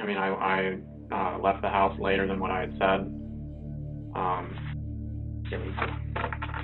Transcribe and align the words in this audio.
I 0.00 0.06
mean, 0.06 0.16
I, 0.16 0.28
I 0.28 0.78
uh, 1.12 1.38
left 1.38 1.62
the 1.62 1.68
house 1.68 1.98
later 1.98 2.26
than 2.26 2.38
what 2.38 2.50
I 2.50 2.60
had 2.60 2.72
said. 2.78 3.00
Um, 4.14 4.54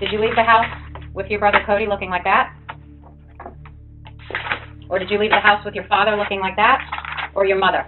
Did 0.00 0.12
you 0.12 0.20
leave 0.20 0.36
the 0.36 0.44
house 0.44 0.66
with 1.14 1.26
your 1.28 1.40
brother 1.40 1.60
Cody 1.66 1.86
looking 1.86 2.10
like 2.10 2.24
that? 2.24 2.52
Or 4.88 4.98
did 4.98 5.10
you 5.10 5.18
leave 5.18 5.30
the 5.30 5.40
house 5.40 5.64
with 5.64 5.74
your 5.74 5.86
father 5.88 6.16
looking 6.16 6.40
like 6.40 6.56
that? 6.56 6.78
Or 7.34 7.46
your 7.46 7.58
mother? 7.58 7.86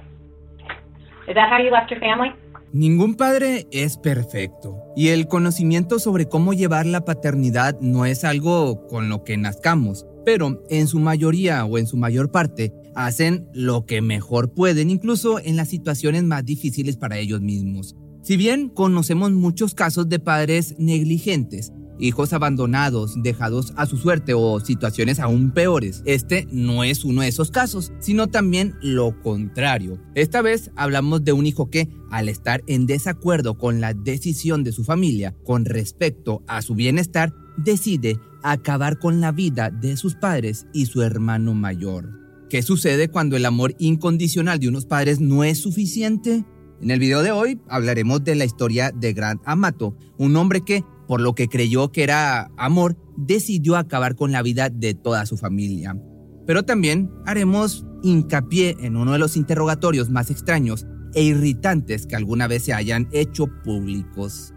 Is 1.28 1.34
that 1.34 1.48
how 1.50 1.58
you 1.58 1.70
left 1.70 1.90
your 1.90 2.00
family? 2.00 2.32
Ningún 2.72 3.14
padre 3.16 3.66
es 3.70 3.96
perfecto 3.96 4.76
y 4.96 5.08
el 5.08 5.28
conocimiento 5.28 5.98
sobre 5.98 6.28
cómo 6.28 6.52
llevar 6.52 6.84
la 6.84 7.04
paternidad 7.04 7.78
no 7.80 8.04
es 8.04 8.24
algo 8.24 8.86
con 8.88 9.08
lo 9.08 9.24
que 9.24 9.36
nazcamos, 9.36 10.06
pero 10.24 10.60
en 10.68 10.86
su 10.88 10.98
mayoría 10.98 11.64
o 11.64 11.78
en 11.78 11.86
su 11.86 11.96
mayor 11.96 12.30
parte 12.30 12.72
hacen 12.96 13.46
lo 13.54 13.86
que 13.86 14.02
mejor 14.02 14.52
pueden, 14.52 14.90
incluso 14.90 15.38
en 15.38 15.56
las 15.56 15.68
situaciones 15.68 16.24
más 16.24 16.44
difíciles 16.44 16.96
para 16.96 17.18
ellos 17.18 17.40
mismos. 17.40 17.94
Si 18.22 18.36
bien 18.36 18.70
conocemos 18.70 19.30
muchos 19.30 19.74
casos 19.74 20.08
de 20.08 20.18
padres 20.18 20.74
negligentes, 20.78 21.72
hijos 21.98 22.32
abandonados, 22.32 23.14
dejados 23.22 23.72
a 23.76 23.86
su 23.86 23.96
suerte 23.98 24.34
o 24.34 24.60
situaciones 24.60 25.20
aún 25.20 25.52
peores. 25.52 26.02
Este 26.04 26.46
no 26.50 26.84
es 26.84 27.04
uno 27.04 27.22
de 27.22 27.28
esos 27.28 27.50
casos, 27.50 27.92
sino 28.00 28.26
también 28.26 28.74
lo 28.82 29.20
contrario. 29.22 29.98
Esta 30.14 30.42
vez 30.42 30.70
hablamos 30.76 31.24
de 31.24 31.32
un 31.32 31.46
hijo 31.46 31.70
que, 31.70 31.88
al 32.10 32.28
estar 32.28 32.62
en 32.66 32.86
desacuerdo 32.86 33.58
con 33.58 33.80
la 33.80 33.94
decisión 33.94 34.64
de 34.64 34.72
su 34.72 34.84
familia 34.84 35.34
con 35.44 35.64
respecto 35.64 36.42
a 36.46 36.62
su 36.62 36.74
bienestar, 36.74 37.32
decide 37.56 38.18
acabar 38.42 38.98
con 38.98 39.20
la 39.20 39.32
vida 39.32 39.70
de 39.70 39.96
sus 39.96 40.14
padres 40.14 40.66
y 40.72 40.86
su 40.86 41.02
hermano 41.02 41.54
mayor. 41.54 42.25
¿Qué 42.48 42.62
sucede 42.62 43.08
cuando 43.08 43.36
el 43.36 43.44
amor 43.44 43.74
incondicional 43.78 44.60
de 44.60 44.68
unos 44.68 44.86
padres 44.86 45.20
no 45.20 45.42
es 45.42 45.58
suficiente? 45.58 46.44
En 46.80 46.90
el 46.90 47.00
video 47.00 47.22
de 47.22 47.32
hoy 47.32 47.60
hablaremos 47.68 48.22
de 48.22 48.36
la 48.36 48.44
historia 48.44 48.92
de 48.94 49.12
Grant 49.12 49.42
Amato, 49.44 49.96
un 50.16 50.36
hombre 50.36 50.60
que 50.60 50.84
por 51.06 51.20
lo 51.20 51.34
que 51.34 51.48
creyó 51.48 51.90
que 51.90 52.02
era 52.02 52.50
amor, 52.56 52.96
decidió 53.16 53.76
acabar 53.76 54.16
con 54.16 54.32
la 54.32 54.42
vida 54.42 54.68
de 54.68 54.94
toda 54.94 55.26
su 55.26 55.36
familia. 55.36 55.96
Pero 56.46 56.64
también 56.64 57.10
haremos 57.24 57.86
hincapié 58.02 58.76
en 58.80 58.96
uno 58.96 59.12
de 59.12 59.18
los 59.18 59.36
interrogatorios 59.36 60.10
más 60.10 60.30
extraños 60.30 60.86
e 61.14 61.22
irritantes 61.22 62.06
que 62.06 62.16
alguna 62.16 62.46
vez 62.46 62.64
se 62.64 62.72
hayan 62.72 63.08
hecho 63.12 63.46
públicos. 63.64 64.52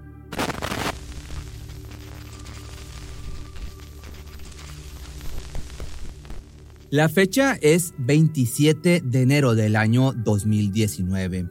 La 6.92 7.08
fecha 7.08 7.56
es 7.62 7.94
27 8.00 9.04
de 9.06 9.22
enero 9.22 9.54
del 9.54 9.76
año 9.76 10.12
2019. 10.12 11.48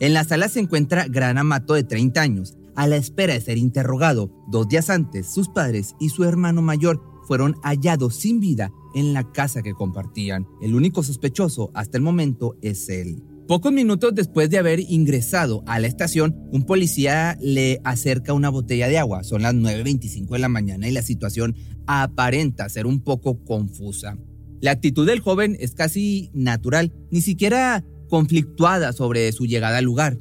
En 0.00 0.12
la 0.12 0.22
sala 0.22 0.50
se 0.50 0.60
encuentra 0.60 1.06
Gran 1.08 1.38
Amato 1.38 1.72
de 1.72 1.82
30 1.82 2.20
años, 2.20 2.58
a 2.74 2.86
la 2.86 2.96
espera 2.96 3.32
de 3.32 3.40
ser 3.40 3.56
interrogado. 3.56 4.30
Dos 4.50 4.68
días 4.68 4.90
antes, 4.90 5.32
sus 5.32 5.48
padres 5.48 5.94
y 5.98 6.10
su 6.10 6.24
hermano 6.24 6.60
mayor 6.60 7.02
fueron 7.26 7.54
hallados 7.62 8.16
sin 8.16 8.38
vida 8.38 8.70
en 8.94 9.14
la 9.14 9.32
casa 9.32 9.62
que 9.62 9.72
compartían. 9.72 10.46
El 10.60 10.74
único 10.74 11.02
sospechoso 11.02 11.70
hasta 11.72 11.96
el 11.96 12.02
momento 12.02 12.56
es 12.60 12.90
él. 12.90 13.22
Pocos 13.48 13.72
minutos 13.72 14.14
después 14.14 14.50
de 14.50 14.58
haber 14.58 14.80
ingresado 14.80 15.64
a 15.66 15.80
la 15.80 15.86
estación, 15.86 16.36
un 16.52 16.64
policía 16.64 17.38
le 17.40 17.80
acerca 17.84 18.34
una 18.34 18.50
botella 18.50 18.88
de 18.88 18.98
agua. 18.98 19.24
Son 19.24 19.40
las 19.40 19.54
9.25 19.54 20.28
de 20.28 20.38
la 20.38 20.50
mañana 20.50 20.86
y 20.86 20.92
la 20.92 21.00
situación 21.00 21.56
aparenta 21.86 22.68
ser 22.68 22.86
un 22.86 23.00
poco 23.00 23.42
confusa. 23.42 24.18
La 24.62 24.70
actitud 24.70 25.04
del 25.04 25.18
joven 25.18 25.56
es 25.58 25.74
casi 25.74 26.30
natural, 26.32 26.92
ni 27.10 27.20
siquiera 27.20 27.84
conflictuada 28.08 28.92
sobre 28.92 29.32
su 29.32 29.44
llegada 29.44 29.78
al 29.78 29.84
lugar. 29.84 30.18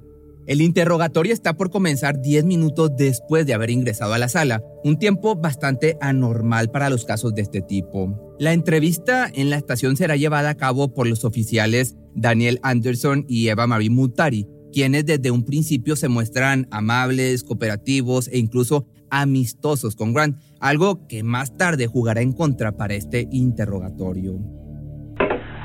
El 0.47 0.62
interrogatorio 0.62 1.31
está 1.31 1.56
por 1.56 1.69
comenzar 1.69 2.24
10 2.24 2.46
minutos 2.46 2.90
después 2.97 3.46
de 3.46 3.53
haber 3.53 3.69
ingresado 3.69 4.16
a 4.16 4.18
la 4.18 4.30
sala, 4.30 4.63
un 4.84 4.97
tiempo 4.97 5.35
bastante 5.35 5.96
anormal 6.01 6.72
para 6.72 6.90
los 6.90 7.06
casos 7.06 7.35
de 7.35 7.44
este 7.44 7.62
tipo. 7.62 8.35
La 8.40 8.51
entrevista 8.51 9.30
en 9.31 9.51
la 9.51 9.57
estación 9.57 9.96
será 9.96 10.16
llevada 10.16 10.50
a 10.50 10.57
cabo 10.57 10.91
por 10.91 11.06
los 11.06 11.24
oficiales 11.24 11.96
Daniel 12.16 12.59
Anderson 12.63 13.25
y 13.30 13.50
Eva 13.50 13.68
Marie 13.68 13.91
Mutari, 13.91 14.47
quienes 14.74 15.06
desde 15.06 15.30
un 15.30 15.46
principio 15.46 15.96
se 15.96 16.07
muestran 16.07 16.68
amables, 16.72 17.44
cooperativos 17.44 18.28
e 18.30 18.40
incluso 18.40 18.88
amistosos 19.12 19.96
con 19.96 20.13
Grant, 20.13 20.40
algo 20.62 21.08
que 21.08 21.24
más 21.24 21.58
tarde 21.58 21.88
jugará 21.88 22.22
en 22.22 22.34
contra 22.34 22.72
para 22.72 22.94
este 22.94 23.28
interrogatorio. 23.32 24.34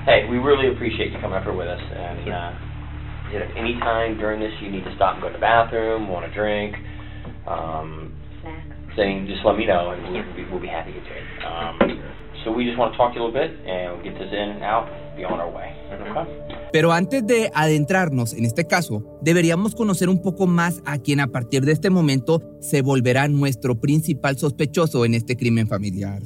Hey, 0.07 0.29
we 0.31 0.39
really 0.39 0.69
appreciate 0.69 1.13
you 1.13 1.19
coming 1.21 1.39
with 1.57 1.69
us 1.69 1.83
and 1.93 2.29
uh, 2.29 2.53
at 3.37 3.57
any 3.57 3.75
time 3.81 4.17
during 4.19 4.41
this 4.41 4.53
you 4.63 4.71
need 4.71 4.85
to 4.85 4.95
stop 4.95 5.15
and 5.15 5.23
go 5.23 5.29
to 5.29 5.35
the 5.35 5.41
bathroom, 5.41 6.09
want 6.09 6.25
a 6.25 6.33
drink, 6.33 6.77
um, 7.47 8.13
saying 8.97 9.27
just 9.27 9.45
let 9.45 9.57
me 9.57 9.67
know 9.67 9.91
and 9.91 10.03
we'll, 10.03 10.35
be, 10.35 10.45
we'll 10.51 10.61
be 10.61 10.69
happy 10.69 10.93
to 10.93 11.01
take. 11.01 11.27
Um, 11.45 11.79
so 12.47 12.53
we 12.53 12.65
just 12.65 12.79
want 12.79 12.93
to 12.93 12.97
talk 12.97 13.13
to 13.13 13.19
you 13.19 13.25
a 13.25 13.27
little 13.27 13.41
bit 13.41 13.59
and 13.67 13.93
we'll 13.93 14.05
get 14.05 14.17
this 14.19 14.33
in 14.33 14.51
and 14.51 14.63
out, 14.63 14.87
be 15.17 15.25
on 15.25 15.41
our 15.41 15.51
way. 15.51 15.75
Okay? 15.91 16.71
Pero 16.73 16.93
antes 16.93 17.27
de 17.27 17.51
adentrarnos 17.53 18.35
en 18.35 18.45
este 18.45 18.67
caso, 18.67 19.19
deberíamos 19.21 19.75
conocer 19.75 20.09
un 20.09 20.23
poco 20.23 20.47
más 20.47 20.81
a 20.87 20.99
quien 20.99 21.19
a 21.21 21.27
partir 21.27 21.65
de 21.65 21.73
este 21.73 21.91
momento 21.91 22.43
se 22.61 22.83
volverá 22.83 23.27
nuestro 23.27 23.81
principal 23.81 24.39
sospechoso 24.39 25.05
en 25.05 25.15
este 25.15 25.37
crimen 25.37 25.67
familiar. 25.67 26.23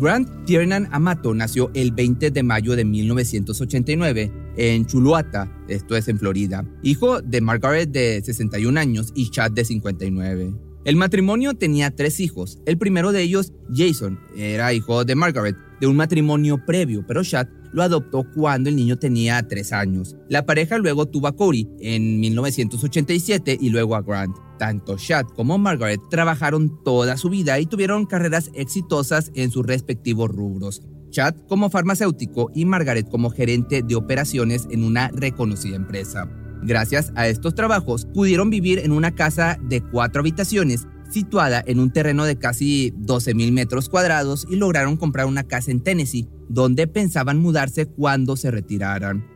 Grant 0.00 0.46
Tiernan 0.46 0.88
Amato 0.92 1.34
nació 1.34 1.70
el 1.74 1.92
20 1.92 2.30
de 2.30 2.42
mayo 2.42 2.74
de 2.74 2.86
1989 2.86 4.32
en 4.56 4.86
Chuluata, 4.86 5.54
esto 5.68 5.94
es 5.94 6.08
en 6.08 6.18
Florida, 6.18 6.64
hijo 6.82 7.20
de 7.20 7.42
Margaret 7.42 7.90
de 7.90 8.22
61 8.24 8.80
años 8.80 9.12
y 9.14 9.28
Chad 9.28 9.50
de 9.50 9.62
59. 9.62 10.54
El 10.86 10.96
matrimonio 10.96 11.52
tenía 11.52 11.90
tres 11.90 12.18
hijos. 12.20 12.58
El 12.64 12.78
primero 12.78 13.12
de 13.12 13.20
ellos, 13.20 13.52
Jason, 13.70 14.18
era 14.34 14.72
hijo 14.72 15.04
de 15.04 15.14
Margaret, 15.14 15.56
de 15.82 15.86
un 15.86 15.96
matrimonio 15.96 16.64
previo, 16.64 17.04
pero 17.06 17.22
Chad 17.22 17.48
lo 17.72 17.82
adoptó 17.82 18.24
cuando 18.34 18.68
el 18.68 18.76
niño 18.76 18.98
tenía 18.98 19.46
tres 19.46 19.72
años. 19.72 20.16
La 20.28 20.46
pareja 20.46 20.78
luego 20.78 21.06
tuvo 21.06 21.28
a 21.28 21.36
Corey 21.36 21.68
en 21.80 22.20
1987 22.20 23.58
y 23.60 23.68
luego 23.70 23.94
a 23.94 24.02
Grant. 24.02 24.36
Tanto 24.58 24.96
Chad 24.96 25.26
como 25.36 25.56
Margaret 25.58 26.00
trabajaron 26.10 26.82
toda 26.84 27.16
su 27.16 27.30
vida 27.30 27.58
y 27.58 27.66
tuvieron 27.66 28.06
carreras 28.06 28.50
exitosas 28.54 29.30
en 29.34 29.50
sus 29.50 29.64
respectivos 29.64 30.28
rubros. 30.30 30.82
Chad 31.10 31.34
como 31.48 31.70
farmacéutico 31.70 32.50
y 32.54 32.64
Margaret 32.64 33.08
como 33.08 33.30
gerente 33.30 33.82
de 33.82 33.96
operaciones 33.96 34.68
en 34.70 34.84
una 34.84 35.08
reconocida 35.08 35.76
empresa. 35.76 36.28
Gracias 36.62 37.12
a 37.16 37.26
estos 37.26 37.54
trabajos 37.54 38.06
pudieron 38.12 38.50
vivir 38.50 38.80
en 38.80 38.92
una 38.92 39.14
casa 39.14 39.58
de 39.62 39.80
cuatro 39.80 40.20
habitaciones 40.20 40.86
situada 41.10 41.62
en 41.66 41.80
un 41.80 41.90
terreno 41.90 42.24
de 42.24 42.38
casi 42.38 42.92
12 42.96 43.34
mil 43.34 43.52
metros 43.52 43.88
cuadrados 43.88 44.46
y 44.48 44.56
lograron 44.56 44.96
comprar 44.96 45.26
una 45.26 45.44
casa 45.44 45.70
en 45.70 45.80
Tennessee, 45.80 46.28
donde 46.48 46.86
pensaban 46.86 47.38
mudarse 47.38 47.86
cuando 47.86 48.36
se 48.36 48.50
retiraran. 48.50 49.26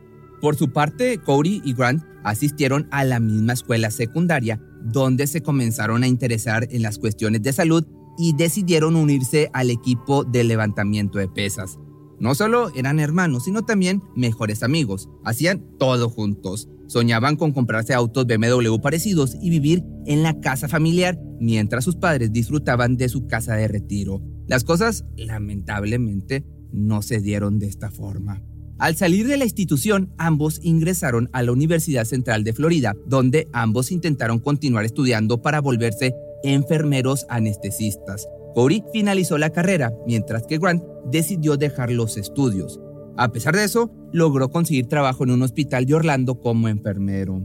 Por 0.41 0.55
su 0.55 0.71
parte, 0.71 1.17
Cody 1.17 1.61
y 1.63 1.73
Grant 1.73 2.03
asistieron 2.23 2.87
a 2.91 3.03
la 3.03 3.19
misma 3.19 3.53
escuela 3.53 3.91
secundaria, 3.91 4.61
donde 4.83 5.27
se 5.27 5.41
comenzaron 5.41 6.03
a 6.03 6.07
interesar 6.07 6.67
en 6.71 6.81
las 6.81 6.97
cuestiones 6.97 7.41
de 7.41 7.53
salud 7.53 7.85
y 8.17 8.33
decidieron 8.33 8.95
unirse 8.95 9.49
al 9.53 9.69
equipo 9.69 10.23
de 10.23 10.43
levantamiento 10.43 11.19
de 11.19 11.27
pesas. 11.27 11.77
No 12.19 12.35
solo 12.35 12.71
eran 12.75 12.99
hermanos, 12.99 13.45
sino 13.45 13.63
también 13.63 14.01
mejores 14.15 14.63
amigos. 14.63 15.09
Hacían 15.23 15.63
todo 15.77 16.09
juntos. 16.09 16.69
Soñaban 16.87 17.35
con 17.35 17.51
comprarse 17.51 17.93
autos 17.93 18.25
BMW 18.25 18.77
parecidos 18.81 19.35
y 19.41 19.49
vivir 19.49 19.83
en 20.05 20.23
la 20.23 20.39
casa 20.39 20.67
familiar 20.67 21.19
mientras 21.39 21.83
sus 21.83 21.95
padres 21.95 22.31
disfrutaban 22.31 22.95
de 22.95 23.09
su 23.09 23.27
casa 23.27 23.55
de 23.55 23.67
retiro. 23.67 24.21
Las 24.47 24.63
cosas, 24.63 25.05
lamentablemente, 25.17 26.45
no 26.71 27.01
se 27.01 27.19
dieron 27.19 27.59
de 27.59 27.67
esta 27.67 27.89
forma. 27.89 28.43
Al 28.77 28.95
salir 28.95 29.27
de 29.27 29.37
la 29.37 29.45
institución, 29.45 30.13
ambos 30.17 30.59
ingresaron 30.61 31.29
a 31.31 31.41
la 31.43 31.53
Universidad 31.53 32.03
Central 32.03 32.43
de 32.43 32.53
Florida, 32.53 32.93
donde 33.07 33.47
ambos 33.53 33.91
intentaron 33.91 34.39
continuar 34.39 34.83
estudiando 34.83 35.41
para 35.41 35.61
volverse 35.61 36.13
enfermeros 36.43 37.25
anestesistas. 37.29 38.27
Cody 38.55 38.83
finalizó 38.93 39.37
la 39.37 39.49
carrera, 39.49 39.93
mientras 40.07 40.47
que 40.47 40.57
Grant 40.57 40.81
decidió 41.11 41.57
dejar 41.57 41.91
los 41.91 42.15
estudios. 42.15 42.79
A 43.17 43.31
pesar 43.33 43.53
de 43.55 43.65
eso, 43.65 43.91
logró 44.13 44.49
conseguir 44.49 44.87
trabajo 44.87 45.25
en 45.25 45.31
un 45.31 45.41
hospital 45.41 45.85
de 45.85 45.93
Orlando 45.93 46.39
como 46.39 46.69
enfermero. 46.69 47.41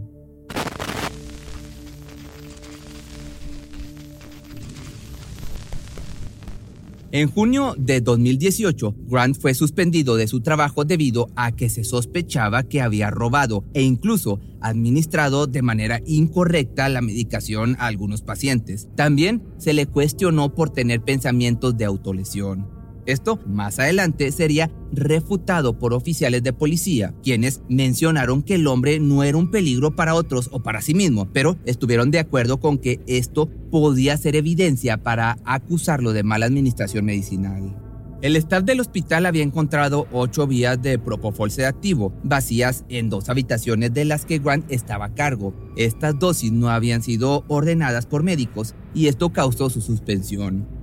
En 7.12 7.28
junio 7.28 7.74
de 7.76 8.00
2018, 8.00 8.94
Grant 9.08 9.36
fue 9.36 9.52
suspendido 9.54 10.14
de 10.14 10.28
su 10.28 10.42
trabajo 10.42 10.84
debido 10.84 11.28
a 11.34 11.50
que 11.50 11.68
se 11.68 11.82
sospechaba 11.82 12.62
que 12.62 12.80
había 12.80 13.10
robado 13.10 13.64
e 13.74 13.82
incluso 13.82 14.38
administrado 14.60 15.48
de 15.48 15.60
manera 15.62 16.00
incorrecta 16.06 16.88
la 16.88 17.00
medicación 17.00 17.74
a 17.80 17.86
algunos 17.86 18.22
pacientes. 18.22 18.88
También 18.94 19.42
se 19.58 19.72
le 19.72 19.86
cuestionó 19.86 20.54
por 20.54 20.70
tener 20.70 21.02
pensamientos 21.02 21.76
de 21.76 21.84
autolesión. 21.84 22.79
Esto 23.06 23.38
más 23.46 23.78
adelante 23.78 24.30
sería 24.32 24.70
refutado 24.92 25.78
por 25.78 25.94
oficiales 25.94 26.42
de 26.42 26.52
policía, 26.52 27.14
quienes 27.22 27.62
mencionaron 27.68 28.42
que 28.42 28.56
el 28.56 28.66
hombre 28.66 29.00
no 29.00 29.22
era 29.22 29.38
un 29.38 29.50
peligro 29.50 29.96
para 29.96 30.14
otros 30.14 30.48
o 30.52 30.62
para 30.62 30.82
sí 30.82 30.94
mismo, 30.94 31.28
pero 31.32 31.56
estuvieron 31.64 32.10
de 32.10 32.18
acuerdo 32.18 32.60
con 32.60 32.78
que 32.78 33.00
esto 33.06 33.48
podía 33.70 34.16
ser 34.16 34.36
evidencia 34.36 34.98
para 34.98 35.38
acusarlo 35.44 36.12
de 36.12 36.22
mala 36.22 36.46
administración 36.46 37.04
medicinal. 37.04 37.76
El 38.22 38.36
staff 38.36 38.64
del 38.64 38.80
hospital 38.80 39.24
había 39.24 39.42
encontrado 39.42 40.06
ocho 40.12 40.46
vías 40.46 40.80
de 40.82 40.98
propofol 40.98 41.50
sedativo 41.50 42.12
vacías 42.22 42.84
en 42.90 43.08
dos 43.08 43.30
habitaciones 43.30 43.94
de 43.94 44.04
las 44.04 44.26
que 44.26 44.38
Grant 44.38 44.70
estaba 44.70 45.06
a 45.06 45.14
cargo. 45.14 45.54
Estas 45.74 46.18
dosis 46.18 46.52
no 46.52 46.68
habían 46.68 47.02
sido 47.02 47.44
ordenadas 47.48 48.04
por 48.04 48.22
médicos 48.22 48.74
y 48.92 49.06
esto 49.06 49.30
causó 49.32 49.70
su 49.70 49.80
suspensión. 49.80 50.79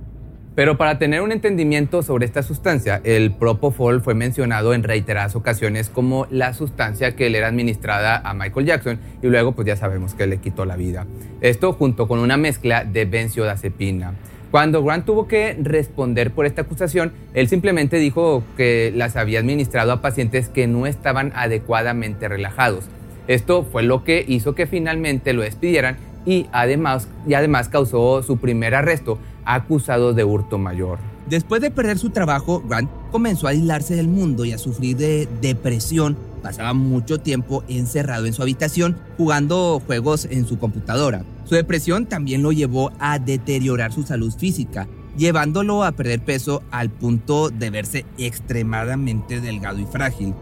Pero 0.58 0.76
para 0.76 0.98
tener 0.98 1.22
un 1.22 1.30
entendimiento 1.30 2.02
sobre 2.02 2.26
esta 2.26 2.42
sustancia, 2.42 3.00
el 3.04 3.30
propofol 3.30 4.00
fue 4.00 4.14
mencionado 4.14 4.74
en 4.74 4.82
reiteradas 4.82 5.36
ocasiones 5.36 5.88
como 5.88 6.26
la 6.32 6.52
sustancia 6.52 7.14
que 7.14 7.30
le 7.30 7.38
era 7.38 7.46
administrada 7.46 8.20
a 8.24 8.34
Michael 8.34 8.66
Jackson 8.66 8.98
y 9.22 9.28
luego 9.28 9.52
pues 9.52 9.68
ya 9.68 9.76
sabemos 9.76 10.14
que 10.14 10.26
le 10.26 10.38
quitó 10.38 10.64
la 10.64 10.74
vida. 10.74 11.06
Esto 11.42 11.74
junto 11.74 12.08
con 12.08 12.18
una 12.18 12.36
mezcla 12.36 12.82
de 12.82 13.04
benzodiazepina. 13.04 14.14
Cuando 14.50 14.82
Grant 14.82 15.06
tuvo 15.06 15.28
que 15.28 15.56
responder 15.62 16.32
por 16.32 16.44
esta 16.44 16.62
acusación, 16.62 17.12
él 17.34 17.46
simplemente 17.46 17.98
dijo 17.98 18.42
que 18.56 18.92
las 18.92 19.14
había 19.14 19.38
administrado 19.38 19.92
a 19.92 20.00
pacientes 20.00 20.48
que 20.48 20.66
no 20.66 20.88
estaban 20.88 21.30
adecuadamente 21.36 22.26
relajados. 22.26 22.86
Esto 23.28 23.62
fue 23.62 23.84
lo 23.84 24.02
que 24.02 24.24
hizo 24.26 24.56
que 24.56 24.66
finalmente 24.66 25.34
lo 25.34 25.42
despidieran 25.42 25.98
y 26.26 26.46
además, 26.50 27.08
y 27.28 27.34
además 27.34 27.68
causó 27.68 28.24
su 28.24 28.38
primer 28.38 28.74
arresto 28.74 29.20
acusado 29.48 30.12
de 30.12 30.24
hurto 30.24 30.58
mayor. 30.58 30.98
Después 31.28 31.60
de 31.60 31.70
perder 31.70 31.98
su 31.98 32.10
trabajo, 32.10 32.62
Grant 32.66 32.90
comenzó 33.10 33.46
a 33.46 33.50
aislarse 33.50 33.96
del 33.96 34.08
mundo 34.08 34.44
y 34.44 34.52
a 34.52 34.58
sufrir 34.58 34.96
de 34.96 35.28
depresión. 35.40 36.16
Pasaba 36.42 36.72
mucho 36.72 37.18
tiempo 37.18 37.64
encerrado 37.68 38.26
en 38.26 38.32
su 38.32 38.42
habitación 38.42 38.96
jugando 39.16 39.82
juegos 39.84 40.26
en 40.30 40.46
su 40.46 40.58
computadora. 40.58 41.24
Su 41.44 41.54
depresión 41.54 42.06
también 42.06 42.42
lo 42.42 42.52
llevó 42.52 42.92
a 42.98 43.18
deteriorar 43.18 43.92
su 43.92 44.04
salud 44.04 44.32
física, 44.32 44.86
llevándolo 45.16 45.82
a 45.82 45.92
perder 45.92 46.20
peso 46.20 46.62
al 46.70 46.90
punto 46.90 47.50
de 47.50 47.70
verse 47.70 48.06
extremadamente 48.18 49.40
delgado 49.40 49.80
y 49.80 49.86
frágil. 49.86 50.34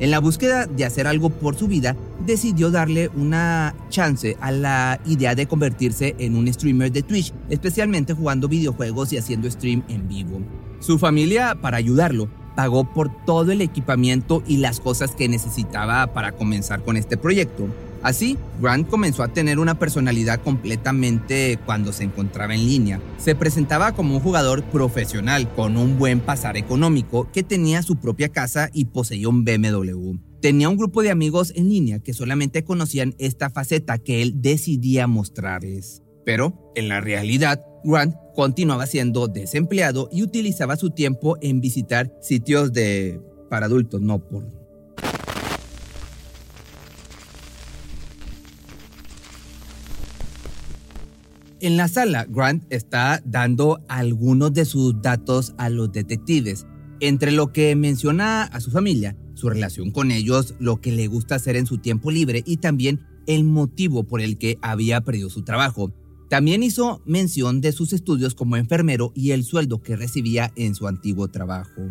En 0.00 0.10
la 0.10 0.18
búsqueda 0.18 0.66
de 0.66 0.86
hacer 0.86 1.06
algo 1.06 1.28
por 1.28 1.56
su 1.56 1.68
vida, 1.68 1.94
decidió 2.24 2.70
darle 2.70 3.10
una 3.16 3.74
chance 3.90 4.34
a 4.40 4.50
la 4.50 4.98
idea 5.04 5.34
de 5.34 5.46
convertirse 5.46 6.16
en 6.18 6.36
un 6.36 6.50
streamer 6.50 6.90
de 6.90 7.02
Twitch, 7.02 7.34
especialmente 7.50 8.14
jugando 8.14 8.48
videojuegos 8.48 9.12
y 9.12 9.18
haciendo 9.18 9.50
stream 9.50 9.82
en 9.88 10.08
vivo. 10.08 10.40
Su 10.80 10.98
familia, 10.98 11.54
para 11.60 11.76
ayudarlo, 11.76 12.30
pagó 12.56 12.84
por 12.84 13.10
todo 13.26 13.52
el 13.52 13.60
equipamiento 13.60 14.42
y 14.46 14.56
las 14.56 14.80
cosas 14.80 15.14
que 15.14 15.28
necesitaba 15.28 16.06
para 16.14 16.32
comenzar 16.32 16.82
con 16.82 16.96
este 16.96 17.18
proyecto. 17.18 17.68
Así, 18.02 18.38
Grant 18.60 18.88
comenzó 18.88 19.22
a 19.22 19.28
tener 19.28 19.58
una 19.58 19.78
personalidad 19.78 20.40
completamente 20.42 21.58
cuando 21.66 21.92
se 21.92 22.04
encontraba 22.04 22.54
en 22.54 22.66
línea. 22.66 23.00
Se 23.18 23.34
presentaba 23.34 23.92
como 23.92 24.16
un 24.16 24.22
jugador 24.22 24.64
profesional 24.64 25.52
con 25.54 25.76
un 25.76 25.98
buen 25.98 26.20
pasar 26.20 26.56
económico 26.56 27.28
que 27.30 27.42
tenía 27.42 27.82
su 27.82 27.96
propia 27.96 28.30
casa 28.30 28.70
y 28.72 28.86
poseía 28.86 29.28
un 29.28 29.44
BMW. 29.44 30.14
Tenía 30.40 30.70
un 30.70 30.78
grupo 30.78 31.02
de 31.02 31.10
amigos 31.10 31.52
en 31.54 31.68
línea 31.68 31.98
que 31.98 32.14
solamente 32.14 32.64
conocían 32.64 33.14
esta 33.18 33.50
faceta 33.50 33.98
que 33.98 34.22
él 34.22 34.40
decidía 34.40 35.06
mostrarles. 35.06 36.02
Pero, 36.24 36.72
en 36.74 36.88
la 36.88 37.02
realidad, 37.02 37.60
Grant 37.84 38.14
continuaba 38.34 38.86
siendo 38.86 39.28
desempleado 39.28 40.08
y 40.10 40.22
utilizaba 40.22 40.76
su 40.76 40.90
tiempo 40.90 41.36
en 41.42 41.60
visitar 41.60 42.10
sitios 42.22 42.72
de 42.72 43.20
para 43.50 43.66
adultos, 43.66 44.00
no 44.00 44.20
por 44.20 44.59
En 51.62 51.76
la 51.76 51.88
sala, 51.88 52.24
Grant 52.26 52.64
está 52.70 53.20
dando 53.26 53.84
algunos 53.86 54.54
de 54.54 54.64
sus 54.64 55.02
datos 55.02 55.52
a 55.58 55.68
los 55.68 55.92
detectives, 55.92 56.66
entre 57.00 57.32
lo 57.32 57.52
que 57.52 57.76
menciona 57.76 58.44
a 58.44 58.60
su 58.60 58.70
familia, 58.70 59.14
su 59.34 59.50
relación 59.50 59.90
con 59.90 60.10
ellos, 60.10 60.54
lo 60.58 60.80
que 60.80 60.90
le 60.90 61.06
gusta 61.06 61.34
hacer 61.34 61.56
en 61.56 61.66
su 61.66 61.76
tiempo 61.76 62.10
libre 62.10 62.42
y 62.46 62.56
también 62.56 63.00
el 63.26 63.44
motivo 63.44 64.04
por 64.04 64.22
el 64.22 64.38
que 64.38 64.56
había 64.62 65.02
perdido 65.02 65.28
su 65.28 65.42
trabajo. 65.42 65.92
También 66.30 66.62
hizo 66.62 67.02
mención 67.04 67.60
de 67.60 67.72
sus 67.72 67.92
estudios 67.92 68.34
como 68.34 68.56
enfermero 68.56 69.12
y 69.14 69.32
el 69.32 69.44
sueldo 69.44 69.82
que 69.82 69.96
recibía 69.96 70.52
en 70.56 70.74
su 70.74 70.88
antiguo 70.88 71.28
trabajo. 71.28 71.82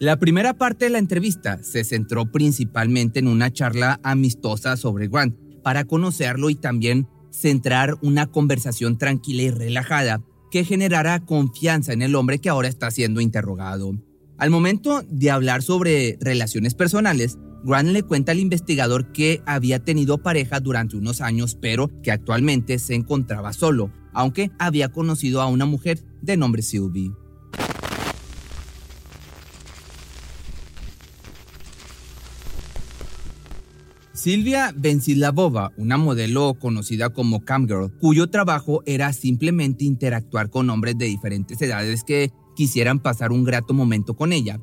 La 0.00 0.18
primera 0.18 0.54
parte 0.54 0.86
de 0.86 0.90
la 0.90 0.98
entrevista 0.98 1.62
se 1.62 1.84
centró 1.84 2.32
principalmente 2.32 3.20
en 3.20 3.28
una 3.28 3.52
charla 3.52 4.00
amistosa 4.02 4.76
sobre 4.76 5.06
Grant 5.06 5.36
para 5.62 5.84
conocerlo 5.84 6.50
y 6.50 6.56
también 6.56 7.06
centrar 7.30 7.96
una 8.02 8.26
conversación 8.26 8.98
tranquila 8.98 9.42
y 9.42 9.50
relajada 9.50 10.22
que 10.50 10.64
generara 10.64 11.20
confianza 11.20 11.92
en 11.92 12.02
el 12.02 12.14
hombre 12.14 12.38
que 12.40 12.48
ahora 12.48 12.68
está 12.68 12.90
siendo 12.90 13.20
interrogado. 13.20 13.94
Al 14.36 14.50
momento 14.50 15.02
de 15.08 15.30
hablar 15.30 15.62
sobre 15.62 16.16
relaciones 16.20 16.74
personales, 16.74 17.38
Grant 17.62 17.90
le 17.90 18.02
cuenta 18.02 18.32
al 18.32 18.38
investigador 18.38 19.12
que 19.12 19.42
había 19.46 19.84
tenido 19.84 20.22
pareja 20.22 20.60
durante 20.60 20.96
unos 20.96 21.20
años, 21.20 21.58
pero 21.60 21.90
que 22.02 22.10
actualmente 22.10 22.78
se 22.78 22.94
encontraba 22.94 23.52
solo, 23.52 23.92
aunque 24.12 24.50
había 24.58 24.88
conocido 24.88 25.42
a 25.42 25.46
una 25.46 25.66
mujer 25.66 26.02
de 26.22 26.36
nombre 26.36 26.62
Sylvie. 26.62 27.12
Silvia 34.20 34.74
Bova, 35.32 35.72
una 35.78 35.96
modelo 35.96 36.52
conocida 36.52 37.08
como 37.08 37.42
Camgirl, 37.42 37.90
cuyo 38.00 38.28
trabajo 38.28 38.82
era 38.84 39.14
simplemente 39.14 39.86
interactuar 39.86 40.50
con 40.50 40.68
hombres 40.68 40.98
de 40.98 41.06
diferentes 41.06 41.62
edades 41.62 42.04
que 42.04 42.30
quisieran 42.54 42.98
pasar 42.98 43.32
un 43.32 43.44
grato 43.44 43.72
momento 43.72 44.16
con 44.16 44.34
ella. 44.34 44.60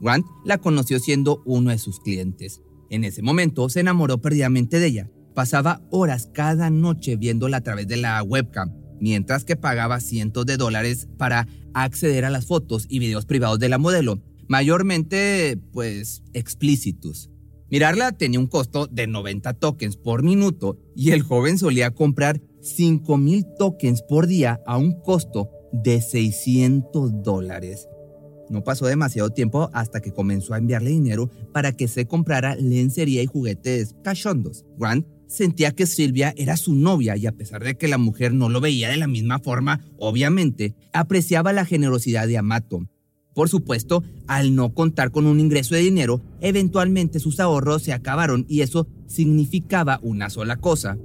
Grant 0.00 0.24
la 0.44 0.58
conoció 0.58 1.00
siendo 1.00 1.42
uno 1.44 1.70
de 1.70 1.78
sus 1.78 1.98
clientes. 1.98 2.62
En 2.88 3.02
ese 3.02 3.20
momento 3.20 3.68
se 3.68 3.80
enamoró 3.80 4.20
perdidamente 4.20 4.78
de 4.78 4.86
ella. 4.86 5.10
Pasaba 5.34 5.82
horas 5.90 6.30
cada 6.32 6.70
noche 6.70 7.16
viéndola 7.16 7.56
a 7.56 7.62
través 7.62 7.88
de 7.88 7.96
la 7.96 8.22
webcam, 8.22 8.70
mientras 9.00 9.44
que 9.44 9.56
pagaba 9.56 9.98
cientos 9.98 10.46
de 10.46 10.56
dólares 10.56 11.08
para 11.18 11.48
acceder 11.74 12.24
a 12.24 12.30
las 12.30 12.46
fotos 12.46 12.86
y 12.88 13.00
videos 13.00 13.26
privados 13.26 13.58
de 13.58 13.70
la 13.70 13.78
modelo, 13.78 14.22
mayormente 14.46 15.58
pues 15.72 16.22
explícitos. 16.32 17.28
Mirarla 17.70 18.10
tenía 18.10 18.40
un 18.40 18.48
costo 18.48 18.88
de 18.88 19.06
90 19.06 19.54
tokens 19.54 19.96
por 19.96 20.24
minuto 20.24 20.76
y 20.96 21.12
el 21.12 21.22
joven 21.22 21.56
solía 21.56 21.92
comprar 21.92 22.40
5000 22.62 23.46
tokens 23.58 24.02
por 24.02 24.26
día 24.26 24.60
a 24.66 24.76
un 24.76 25.00
costo 25.00 25.50
de 25.72 26.02
600 26.02 27.22
dólares. 27.22 27.88
No 28.48 28.64
pasó 28.64 28.86
demasiado 28.86 29.30
tiempo 29.30 29.70
hasta 29.72 30.00
que 30.00 30.12
comenzó 30.12 30.54
a 30.54 30.58
enviarle 30.58 30.90
dinero 30.90 31.30
para 31.52 31.70
que 31.70 31.86
se 31.86 32.06
comprara 32.06 32.56
lencería 32.56 33.22
y 33.22 33.26
juguetes 33.26 33.94
cachondos. 34.02 34.64
Grant 34.76 35.06
sentía 35.28 35.70
que 35.70 35.86
Silvia 35.86 36.34
era 36.36 36.56
su 36.56 36.74
novia 36.74 37.16
y 37.16 37.28
a 37.28 37.32
pesar 37.32 37.62
de 37.62 37.76
que 37.76 37.86
la 37.86 37.98
mujer 37.98 38.34
no 38.34 38.48
lo 38.48 38.60
veía 38.60 38.88
de 38.88 38.96
la 38.96 39.06
misma 39.06 39.38
forma, 39.38 39.80
obviamente, 39.96 40.74
apreciaba 40.92 41.52
la 41.52 41.64
generosidad 41.64 42.26
de 42.26 42.36
Amato 42.36 42.88
por 43.34 43.48
supuesto, 43.48 44.02
al 44.26 44.54
no 44.54 44.74
contar 44.74 45.10
con 45.10 45.26
un 45.26 45.40
ingreso 45.40 45.74
de 45.74 45.82
dinero, 45.82 46.20
eventualmente 46.40 47.20
sus 47.20 47.40
ahorros 47.40 47.82
se 47.82 47.92
acabaron 47.92 48.44
y 48.48 48.62
eso 48.62 48.86
significaba 49.06 50.00
una 50.02 50.30
sola 50.30 50.56
cosa, 50.56 50.98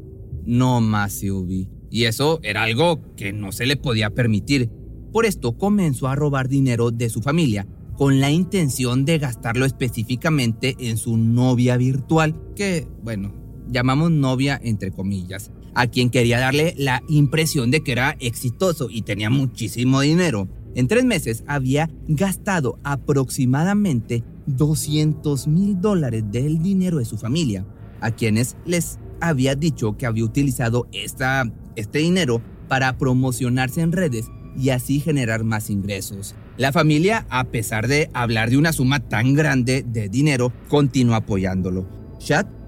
no 0.46 0.82
más 0.82 1.14
Sylvie. 1.14 1.70
Y 1.92 2.06
eso 2.06 2.40
era 2.44 2.64
algo 2.64 3.16
que 3.16 3.32
no 3.32 3.52
se 3.52 3.66
le 3.66 3.78
podía 3.78 4.10
permitir. 4.10 4.70
Por 5.12 5.26
esto 5.26 5.58
comenzó 5.58 6.08
a 6.08 6.16
robar 6.16 6.50
dinero 6.50 6.92
de 6.92 7.10
su 7.10 7.22
familia, 7.22 7.68
con 7.96 8.20
la 8.20 8.32
intención 8.32 9.06
de 9.06 9.20
gastarlo 9.20 9.66
específicamente 9.66 10.76
en 10.80 10.98
su 10.98 11.16
novia 11.16 11.78
virtual, 11.78 12.36
que, 12.56 12.88
bueno, 13.02 13.34
llamamos 13.70 14.12
novia 14.12 14.60
entre 14.62 14.92
comillas. 14.92 15.52
a 15.76 15.88
quien 15.88 16.10
quería 16.10 16.40
darle 16.40 16.74
la 16.78 17.04
impresión 17.10 17.70
de 17.70 17.84
que 17.84 17.92
era 17.92 18.16
exitoso 18.20 18.88
y 18.90 19.02
tenía 19.02 19.30
muchísimo 19.30 20.00
dinero. 20.02 20.48
En 20.76 20.88
tres 20.88 21.06
meses 21.06 21.44
había 21.48 21.90
gastado 22.08 22.78
aproximadamente 22.84 24.24
200 24.46 25.48
mil 25.48 25.80
dólares 25.80 26.26
del 26.32 26.62
dinero 26.62 27.00
de 27.00 27.06
su 27.06 27.18
familia, 27.18 27.66
a 28.02 28.12
quienes 28.12 28.58
les 28.66 29.00
había 29.22 29.56
dicho 29.56 29.98
que 29.98 30.06
había 30.06 30.26
utilizado 30.26 30.88
esta, 30.92 31.50
este 31.78 32.00
dinero 32.00 32.42
para 32.68 32.98
promocionarse 32.98 33.82
en 33.82 33.94
redes 33.94 34.28
y 34.58 34.70
así 34.70 35.00
generar 35.00 35.46
más 35.46 35.70
ingresos. 35.70 36.36
La 36.58 36.74
familia, 36.74 37.26
a 37.30 37.46
pesar 37.46 37.88
de 37.88 38.10
hablar 38.14 38.50
de 38.50 38.58
una 38.58 38.74
suma 38.74 39.00
tan 39.00 39.34
grande 39.34 39.86
de 39.88 40.10
dinero, 40.10 40.52
continuó 40.68 41.16
apoyándolo. 41.16 41.88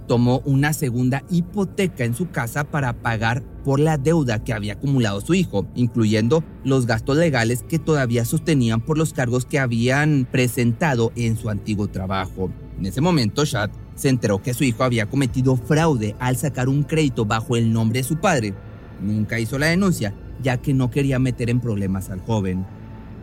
Tomó 0.07 0.41
una 0.45 0.73
segunda 0.73 1.23
hipoteca 1.29 2.03
en 2.03 2.13
su 2.13 2.29
casa 2.29 2.63
para 2.63 2.93
pagar 2.93 3.43
por 3.63 3.79
la 3.79 3.97
deuda 3.97 4.43
que 4.43 4.53
había 4.53 4.73
acumulado 4.73 5.21
su 5.21 5.33
hijo, 5.33 5.67
incluyendo 5.75 6.43
los 6.63 6.85
gastos 6.85 7.17
legales 7.17 7.63
que 7.67 7.79
todavía 7.79 8.25
sostenían 8.25 8.81
por 8.81 8.97
los 8.97 9.13
cargos 9.13 9.45
que 9.45 9.59
habían 9.59 10.27
presentado 10.31 11.11
en 11.15 11.37
su 11.37 11.49
antiguo 11.49 11.87
trabajo. 11.87 12.49
En 12.79 12.85
ese 12.85 13.01
momento, 13.01 13.45
Chad 13.45 13.69
se 13.95 14.09
enteró 14.09 14.41
que 14.41 14.53
su 14.53 14.63
hijo 14.63 14.83
había 14.83 15.07
cometido 15.07 15.57
fraude 15.57 16.15
al 16.19 16.37
sacar 16.37 16.69
un 16.69 16.83
crédito 16.83 17.25
bajo 17.25 17.57
el 17.57 17.73
nombre 17.73 17.99
de 17.99 18.03
su 18.03 18.17
padre. 18.17 18.53
Nunca 19.01 19.39
hizo 19.39 19.59
la 19.59 19.67
denuncia, 19.67 20.13
ya 20.41 20.57
que 20.57 20.73
no 20.73 20.89
quería 20.89 21.19
meter 21.19 21.49
en 21.49 21.59
problemas 21.59 22.09
al 22.09 22.21
joven. 22.21 22.65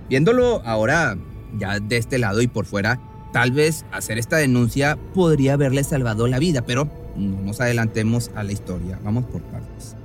Viéndolo 0.08 0.60
ahora 0.64 1.16
ya 1.58 1.80
de 1.80 1.96
este 1.96 2.18
lado 2.18 2.42
y 2.42 2.48
por 2.48 2.66
fuera, 2.66 3.00
tal 3.34 3.50
vez 3.50 3.84
hacer 3.90 4.16
esta 4.16 4.36
denuncia 4.36 4.96
podría 5.12 5.54
haberle 5.54 5.82
salvado 5.82 6.28
la 6.28 6.38
vida, 6.38 6.62
pero 6.62 6.88
no 7.16 7.40
nos 7.40 7.60
adelantemos 7.60 8.30
a 8.36 8.44
la 8.44 8.52
historia, 8.52 9.00
vamos 9.02 9.24
por 9.24 9.42
partes. 9.42 9.96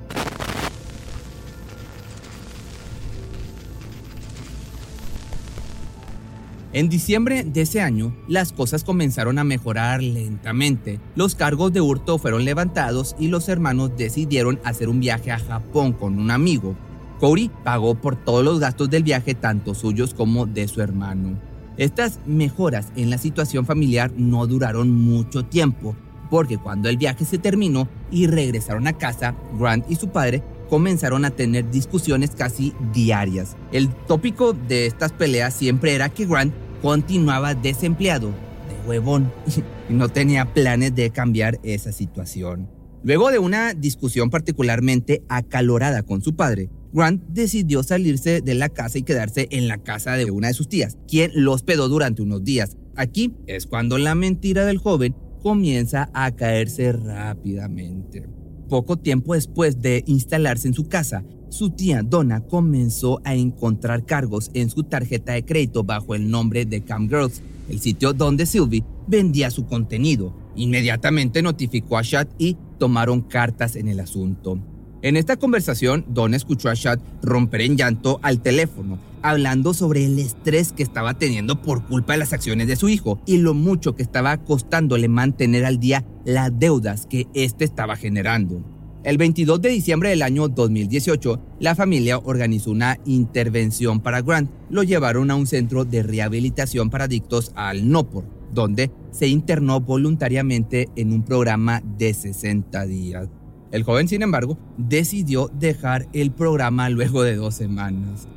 En 6.74 6.89
diciembre 6.89 7.43
de 7.43 7.62
ese 7.62 7.81
año, 7.81 8.15
las 8.27 8.51
cosas 8.51 8.83
comenzaron 8.83 9.38
a 9.38 9.43
mejorar 9.43 10.01
lentamente. 10.01 11.00
Los 11.15 11.36
cargos 11.36 11.71
de 11.71 11.81
hurto 11.81 12.17
fueron 12.17 12.45
levantados 12.45 13.15
y 13.19 13.27
los 13.27 13.48
hermanos 13.48 13.91
decidieron 13.95 14.59
hacer 14.63 14.89
un 14.89 15.00
viaje 15.00 15.31
a 15.31 15.38
Japón 15.38 15.93
con 15.93 16.17
un 16.17 16.31
amigo. 16.31 16.75
Corey 17.19 17.51
pagó 17.63 17.93
por 17.93 18.15
todos 18.15 18.43
los 18.43 18.59
gastos 18.59 18.89
del 18.89 19.03
viaje, 19.03 19.36
tanto 19.36 19.75
suyos 19.75 20.15
como 20.15 20.48
de 20.48 20.67
su 20.67 20.81
hermano. 20.81 21.49
Estas 21.79 22.19
mejoras 22.25 22.91
en 22.98 23.09
la 23.09 23.17
situación 23.17 23.65
familiar 23.65 24.12
no 24.17 24.45
duraron 24.48 24.91
mucho 24.91 25.45
tiempo, 25.45 25.95
porque 26.29 26.57
cuando 26.57 26.89
el 26.89 26.98
viaje 26.98 27.24
se 27.24 27.38
terminó 27.38 27.88
y 28.12 28.27
regresaron 28.27 28.86
a 28.86 28.98
casa, 28.98 29.33
Grant 29.57 29.89
y 29.89 29.95
su 29.95 30.09
padre 30.09 30.43
comenzaron 30.69 31.24
a 31.24 31.29
tener 31.29 31.71
discusiones 31.71 32.31
casi 32.31 32.74
diarias. 32.93 33.55
El 33.71 33.88
tópico 33.88 34.51
de 34.51 34.88
estas 34.88 35.13
peleas 35.13 35.53
siempre 35.53 35.95
era 35.95 36.09
que 36.09 36.25
Grant 36.25 36.53
continuaba 36.81 37.55
desempleado, 37.55 38.27
de 38.27 38.86
huevón, 38.86 39.31
y 39.89 39.93
no 39.93 40.09
tenía 40.09 40.53
planes 40.53 40.93
de 40.95 41.12
cambiar 41.12 41.62
esa 41.63 41.93
situación. 41.93 42.69
Luego 43.03 43.31
de 43.31 43.39
una 43.39 43.74
discusión 43.74 44.29
particularmente 44.29 45.24
acalorada 45.29 46.03
con 46.03 46.21
su 46.21 46.36
padre, 46.36 46.69
Grant 46.91 47.22
decidió 47.29 47.84
salirse 47.84 48.41
de 48.41 48.55
la 48.55 48.69
casa 48.69 48.98
y 48.98 49.03
quedarse 49.03 49.48
en 49.51 49.67
la 49.67 49.77
casa 49.77 50.13
de 50.13 50.31
una 50.31 50.48
de 50.48 50.53
sus 50.53 50.69
tías, 50.69 50.98
quien 51.08 51.31
lo 51.36 51.53
hospedó 51.53 51.88
durante 51.88 52.22
unos 52.22 52.43
días. 52.43 52.77
Aquí 52.96 53.34
es 53.48 53.65
cuando 53.67 53.98
la 53.98 54.15
mentira 54.15 54.65
del 54.65 54.79
joven 54.79 55.15
comienza 55.41 56.10
a 56.13 56.31
caerse 56.31 56.91
rápidamente. 56.91 58.27
Poco 58.67 58.98
tiempo 58.98 59.34
después 59.34 59.81
de 59.81 60.03
instalarse 60.08 60.67
en 60.67 60.74
su 60.74 60.88
casa, 60.88 61.24
su 61.50 61.72
tía 61.72 62.03
Donna 62.03 62.41
comenzó 62.41 63.22
a 63.24 63.34
encontrar 63.36 64.05
cargos 64.05 64.51
en 64.53 64.69
su 64.69 64.84
tarjeta 64.84 65.34
de 65.34 65.43
crédito 65.43 65.84
bajo 65.84 66.13
el 66.13 66.29
nombre 66.29 66.65
de 66.65 66.81
Cam 66.81 67.08
Girls, 67.08 67.41
el 67.69 67.79
sitio 67.79 68.13
donde 68.13 68.46
Sylvie 68.46 68.84
vendía 69.08 69.50
su 69.50 69.65
contenido. 69.65 70.34
Inmediatamente 70.55 71.41
notificó 71.41 71.98
a 71.98 72.03
Chad 72.03 72.27
y 72.38 72.58
tomaron 72.77 73.22
cartas 73.22 73.75
en 73.75 73.88
el 73.88 74.00
asunto. 74.00 74.60
En 75.01 75.15
esta 75.15 75.38
conversación, 75.38 76.03
Donna 76.10 76.36
escuchó 76.36 76.70
a 76.70 76.75
Chad 76.75 77.00
romper 77.22 77.62
en 77.62 77.77
llanto 77.77 78.20
al 78.22 78.41
teléfono, 78.41 79.00
hablando 79.22 79.74
sobre 79.74 80.03
el 80.03 80.20
estrés 80.20 80.74
que 80.74 80.84
estaba 80.84 81.13
teniendo 81.13 81.62
por 81.62 81.86
culpa 81.86 82.13
de 82.13 82.20
las 82.20 82.34
acciones 82.34 82.68
de 82.68 82.75
su 82.75 82.89
hijo 82.89 83.22
y 83.25 83.38
lo 83.38 83.53
mucho 83.53 83.96
que 83.96 84.03
estaba 84.03 84.36
costándole 84.44 85.08
mantener 85.08 85.65
al 85.65 85.79
día 85.79 86.06
las 86.25 86.58
deudas 86.60 87.06
que 87.06 87.27
éste 87.34 87.63
estaba 87.63 87.96
generando. 87.96 88.62
El 89.06 89.18
22 89.18 89.62
de 89.62 89.70
diciembre 89.70 90.10
del 90.10 90.22
año 90.22 90.50
2018, 90.50 91.41
la 91.62 91.75
familia 91.75 92.18
organizó 92.18 92.72
una 92.72 92.98
intervención 93.06 94.01
para 94.01 94.22
Grant. 94.22 94.51
Lo 94.70 94.84
llevaron 94.84 95.32
a 95.32 95.36
un 95.36 95.48
centro 95.48 95.86
de 95.86 96.03
rehabilitación 96.03 96.89
para 96.89 97.06
adictos 97.06 97.53
al 97.56 97.89
Nopor, 97.89 98.25
donde 98.53 98.91
se 99.12 99.29
internó 99.29 99.79
voluntariamente 99.79 100.89
en 100.98 101.13
un 101.13 101.24
programa 101.24 101.82
de 101.98 102.13
60 102.13 102.86
días. 102.86 103.29
El 103.71 103.83
joven, 103.83 104.07
sin 104.07 104.21
embargo, 104.23 104.57
decidió 104.77 105.47
dejar 105.53 106.03
el 106.13 106.31
programa 106.31 106.89
luego 106.89 107.23
de 107.23 107.35
dos 107.35 107.55
semanas. 107.55 108.27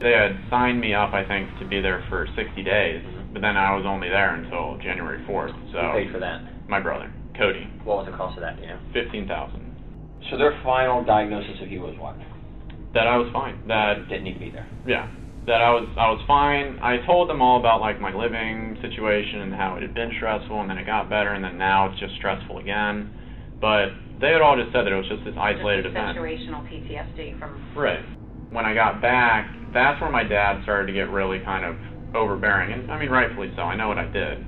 They 0.00 0.12
had 0.14 0.32
signed 0.50 0.80
me 0.80 0.94
up, 0.94 1.12
I 1.12 1.24
think, 1.24 1.48
to 1.60 1.66
be 1.66 1.80
there 1.80 2.02
for 2.08 2.26
60 2.34 2.62
days, 2.64 3.02
but 3.32 3.42
then 3.42 3.56
I 3.56 3.74
was 3.76 3.84
only 3.86 4.08
there 4.08 4.34
until 4.34 4.78
January 4.82 5.18
4th. 5.28 5.52
So 5.72 5.78
Who 5.78 5.92
paid 5.92 6.10
for 6.10 6.18
that? 6.20 6.40
my 6.68 6.80
brother, 6.80 7.10
Cody, 7.36 7.68
What 7.84 7.98
was 7.98 8.06
the 8.10 8.16
cost 8.16 8.36
of 8.36 8.42
that, 8.42 8.56
do 8.56 8.62
you 8.62 8.68
know? 8.68 8.78
15,000. 8.94 9.60
So 10.30 10.36
their 10.38 10.58
final 10.64 11.04
diagnosis 11.04 11.60
of 11.62 11.70
you 11.70 11.80
was 11.82 11.96
what? 11.98 12.16
That 12.94 13.06
I 13.06 13.16
was 13.16 13.30
fine. 13.32 13.58
That 13.68 14.08
Didn't 14.08 14.24
need 14.24 14.34
to 14.34 14.40
be 14.40 14.50
there. 14.50 14.66
yeah, 14.86 15.06
that 15.46 15.60
I 15.62 15.70
was 15.70 15.86
I 15.96 16.10
was 16.10 16.20
fine. 16.26 16.78
I 16.82 16.98
told 17.06 17.28
them 17.30 17.40
all 17.40 17.58
about 17.60 17.80
like 17.80 18.00
my 18.00 18.12
living 18.14 18.76
situation 18.82 19.40
and 19.40 19.54
how 19.54 19.76
it 19.76 19.82
had 19.82 19.94
been 19.94 20.10
stressful, 20.16 20.60
and 20.60 20.68
then 20.68 20.76
it 20.78 20.86
got 20.86 21.08
better, 21.08 21.30
and 21.32 21.42
then 21.44 21.56
now 21.56 21.88
it's 21.90 21.98
just 22.00 22.14
stressful 22.16 22.58
again. 22.58 23.10
But 23.60 23.90
they 24.20 24.30
had 24.32 24.40
all 24.40 24.56
just 24.56 24.72
said 24.72 24.84
that 24.84 24.92
it 24.92 24.96
was 25.00 25.08
just 25.08 25.24
this 25.24 25.34
isolated 25.38 25.84
Just 25.84 25.96
event. 25.96 26.16
situational 26.16 26.62
PTSD 26.68 27.38
from 27.38 27.56
Right. 27.76 28.04
When 28.50 28.64
I 28.64 28.74
got 28.74 29.00
back, 29.00 29.46
that's 29.72 30.00
where 30.00 30.10
my 30.10 30.24
dad 30.24 30.62
started 30.64 30.86
to 30.88 30.92
get 30.92 31.08
really 31.10 31.38
kind 31.40 31.64
of 31.64 31.76
overbearing, 32.14 32.72
and 32.72 32.90
I 32.90 32.98
mean 32.98 33.08
rightfully 33.10 33.52
so. 33.54 33.62
I 33.62 33.76
know 33.76 33.88
what 33.88 33.98
I 33.98 34.06
did, 34.10 34.44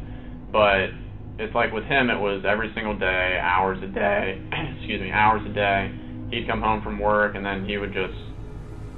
but 0.51 0.91
it's 1.39 1.55
like 1.55 1.73
with 1.73 1.85
him, 1.85 2.11
it 2.11 2.19
was 2.19 2.45
every 2.47 2.73
single 2.75 2.99
day, 2.99 3.39
hours 3.41 3.79
a 3.83 3.87
day. 3.87 4.43
excuse 4.79 5.01
me, 5.01 5.11
hours 5.13 5.43
a 5.49 5.53
day. 5.55 5.91
He'd 6.31 6.49
come 6.49 6.61
home 6.61 6.83
from 6.83 6.99
work, 6.99 7.37
and 7.37 7.45
then 7.47 7.65
he 7.65 7.79
would 7.79 7.93
just 7.93 8.15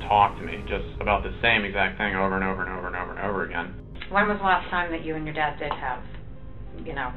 talk 0.09 0.37
to 0.39 0.43
me 0.45 0.65
just 0.69 0.85
about 1.01 1.23
the 1.23 1.33
same 1.43 1.65
exact 1.65 1.99
thing 1.99 2.15
over 2.17 2.35
and 2.35 2.45
over 2.45 2.63
and 2.65 2.73
over 2.73 2.87
and 2.89 2.97
over 2.97 3.11
and 3.13 3.21
over 3.21 3.45
again. 3.45 3.75
when 4.11 4.27
was 4.29 4.39
the 4.39 4.45
last 4.45 4.69
time 4.71 4.91
that 4.91 5.05
you 5.05 5.15
and 5.15 5.25
your 5.25 5.35
dad 5.35 5.59
did 5.59 5.73
have, 5.73 6.03
you 6.85 6.95
know, 6.95 7.13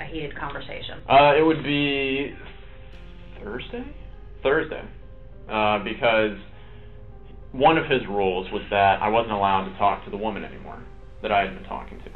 a 0.00 0.04
heated 0.04 0.36
conversation? 0.38 1.02
Uh, 1.08 1.34
it 1.38 1.42
would 1.44 1.62
be 1.64 2.34
Thursday. 3.42 3.84
Thursday, 4.42 4.82
uh, 5.48 5.78
because 5.84 6.36
one 7.52 7.76
of 7.76 7.86
his 7.86 8.06
rules 8.06 8.50
was 8.52 8.62
that 8.70 9.02
I 9.02 9.08
wasn't 9.08 9.32
allowed 9.32 9.64
to 9.70 9.76
talk 9.78 10.04
to 10.04 10.10
the 10.10 10.16
woman 10.16 10.44
anymore 10.44 10.78
that 11.22 11.30
I 11.30 11.44
had 11.44 11.54
been 11.54 11.68
talking 11.68 11.98
to. 11.98 12.10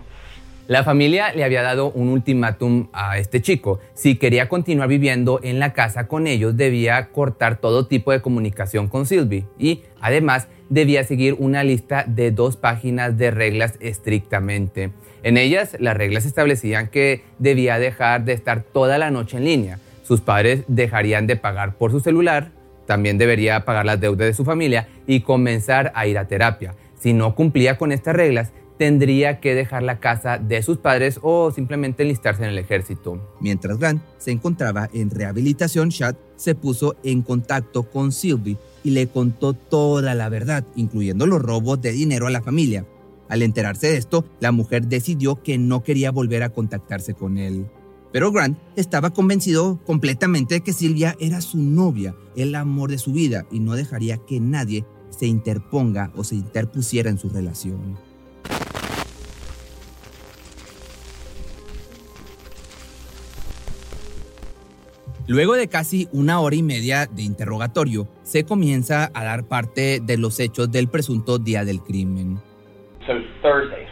La 0.67 0.83
familia 0.83 1.35
le 1.35 1.45
había 1.45 1.63
dado 1.63 1.93
un 1.95 2.09
ultimátum 2.09 2.89
a 2.95 3.19
este 3.19 3.43
chico. 3.43 3.81
Si 3.93 4.17
quería 4.17 4.49
continuar 4.49 4.89
viviendo 4.89 5.39
en 5.43 5.59
la 5.59 5.75
casa 5.75 6.09
con 6.09 6.27
ellos, 6.27 6.57
debía 6.57 7.09
cortar 7.09 7.59
todo 7.59 7.87
tipo 7.87 8.13
de 8.13 8.23
comunicación 8.23 8.89
con 8.89 9.05
Sylvie 9.05 9.45
y 9.59 9.83
además 10.01 10.49
debía 10.71 11.05
seguir 11.05 11.35
una 11.39 11.65
lista 11.65 12.05
de 12.07 12.31
dos 12.31 12.57
páginas 12.57 13.19
de 13.19 13.31
reglas 13.31 13.75
estrictamente. 13.81 14.93
En 15.23 15.37
ellas, 15.37 15.77
las 15.81 15.99
reglas 15.99 16.25
establecían 16.25 16.89
que 16.89 17.25
debía 17.39 17.79
dejar 17.79 18.25
de 18.25 18.33
estar 18.33 18.63
toda 18.63 18.97
la 18.97 19.11
noche 19.11 19.37
en 19.37 19.45
línea. 19.45 19.79
Sus 20.05 20.21
padres 20.21 20.65
dejarían 20.69 21.27
de 21.27 21.37
pagar 21.37 21.77
por 21.77 21.91
su 21.91 21.99
celular, 21.99 22.53
también 22.87 23.19
debería 23.19 23.65
pagar 23.65 23.87
las 23.87 24.01
deudas 24.01 24.29
de 24.29 24.35
su 24.35 24.45
familia 24.45 24.87
y 25.07 25.21
comenzar 25.21 25.91
a 25.95 26.07
ir 26.07 26.19
a 26.19 26.29
terapia. 26.29 26.75
Si 26.99 27.13
no 27.13 27.35
cumplía 27.35 27.79
con 27.79 27.91
estas 27.91 28.15
reglas, 28.15 28.53
tendría 28.79 29.41
que 29.41 29.55
dejar 29.55 29.83
la 29.83 30.01
casa 30.01 30.39
de 30.39 30.63
sus 30.63 30.79
padres 30.79 31.19
o 31.23 31.51
simplemente 31.51 32.03
enlistarse 32.03 32.43
en 32.43 32.51
el 32.51 32.59
ejército. 32.59 33.37
Mientras 33.41 33.79
Grant 33.79 34.03
se 34.19 34.33
encontraba 34.33 34.91
en 34.93 35.11
rehabilitación, 35.11 35.91
Chad 35.91 36.17
se 36.37 36.55
puso 36.55 36.97
en 37.03 37.23
contacto 37.23 37.85
con 37.85 38.13
Sylvie 38.13 38.59
y 38.83 38.91
le 38.91 39.07
contó 39.07 39.55
toda 39.55 40.15
la 40.15 40.29
verdad, 40.29 40.65
incluyendo 40.77 41.27
los 41.27 41.41
robos 41.41 41.81
de 41.81 41.93
dinero 41.93 42.27
a 42.27 42.31
la 42.31 42.43
familia. 42.43 42.85
Al 43.29 43.43
enterarse 43.43 43.87
de 43.87 43.97
esto, 43.97 44.25
la 44.41 44.53
mujer 44.53 44.87
decidió 44.87 45.43
que 45.43 45.57
no 45.57 45.83
quería 45.83 46.11
volver 46.11 46.43
a 46.43 46.51
contactarse 46.51 47.15
con 47.15 47.39
él. 47.39 47.67
Pero 48.15 48.31
Grant 48.31 48.57
estaba 48.77 49.11
convencido 49.11 49.81
completamente 49.85 50.55
de 50.55 50.61
que 50.61 50.73
Silvia 50.73 51.17
era 51.19 51.41
su 51.41 51.59
novia, 51.59 52.15
el 52.37 52.55
amor 52.55 52.93
de 52.93 52.99
su 52.99 53.13
vida, 53.13 53.45
y 53.51 53.59
no 53.59 53.75
dejaría 53.75 54.19
que 54.19 54.39
nadie 54.39 54.85
se 55.11 55.27
interponga 55.27 56.13
o 56.15 56.23
se 56.23 56.37
interpusiera 56.37 57.11
en 57.11 57.19
su 57.19 57.29
relación. 57.29 57.99
Luego 65.27 65.55
de 65.55 65.67
casi 65.67 66.07
una 66.13 66.39
hora 66.39 66.55
y 66.55 66.63
media 66.63 67.07
de 67.07 67.23
interrogatorio, 67.23 68.07
se 68.23 68.45
comienza 68.45 69.11
a 69.13 69.25
dar 69.25 69.49
parte 69.49 69.99
de 70.01 70.19
los 70.19 70.39
hechos 70.39 70.71
del 70.71 70.87
presunto 70.87 71.39
día 71.39 71.65
del 71.65 71.81
crimen. 71.81 72.41
So 73.09 73.15
Thursday, 73.43 73.89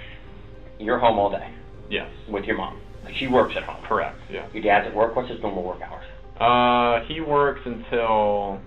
you're 0.79 1.05
home 1.05 1.19
all 1.19 1.33
day 1.33 1.49
Yes. 1.91 2.07
with 2.29 2.45
your 2.45 2.57
mom. 2.57 2.82
She 3.17 3.27
works 3.27 3.55
at 3.57 3.63
home. 3.65 3.83
Correct. 3.85 4.19
Yeah. 4.31 4.47
Your 4.53 4.63
dad's 4.63 4.89
at 4.89 4.95
work. 4.95 5.17
What's 5.17 5.29
his 5.31 5.41
normal 5.41 5.63
work 5.63 5.81
hours? 5.81 6.05
Uh, 6.41 7.07
he 7.07 7.21
works 7.21 7.61
until 7.65 8.61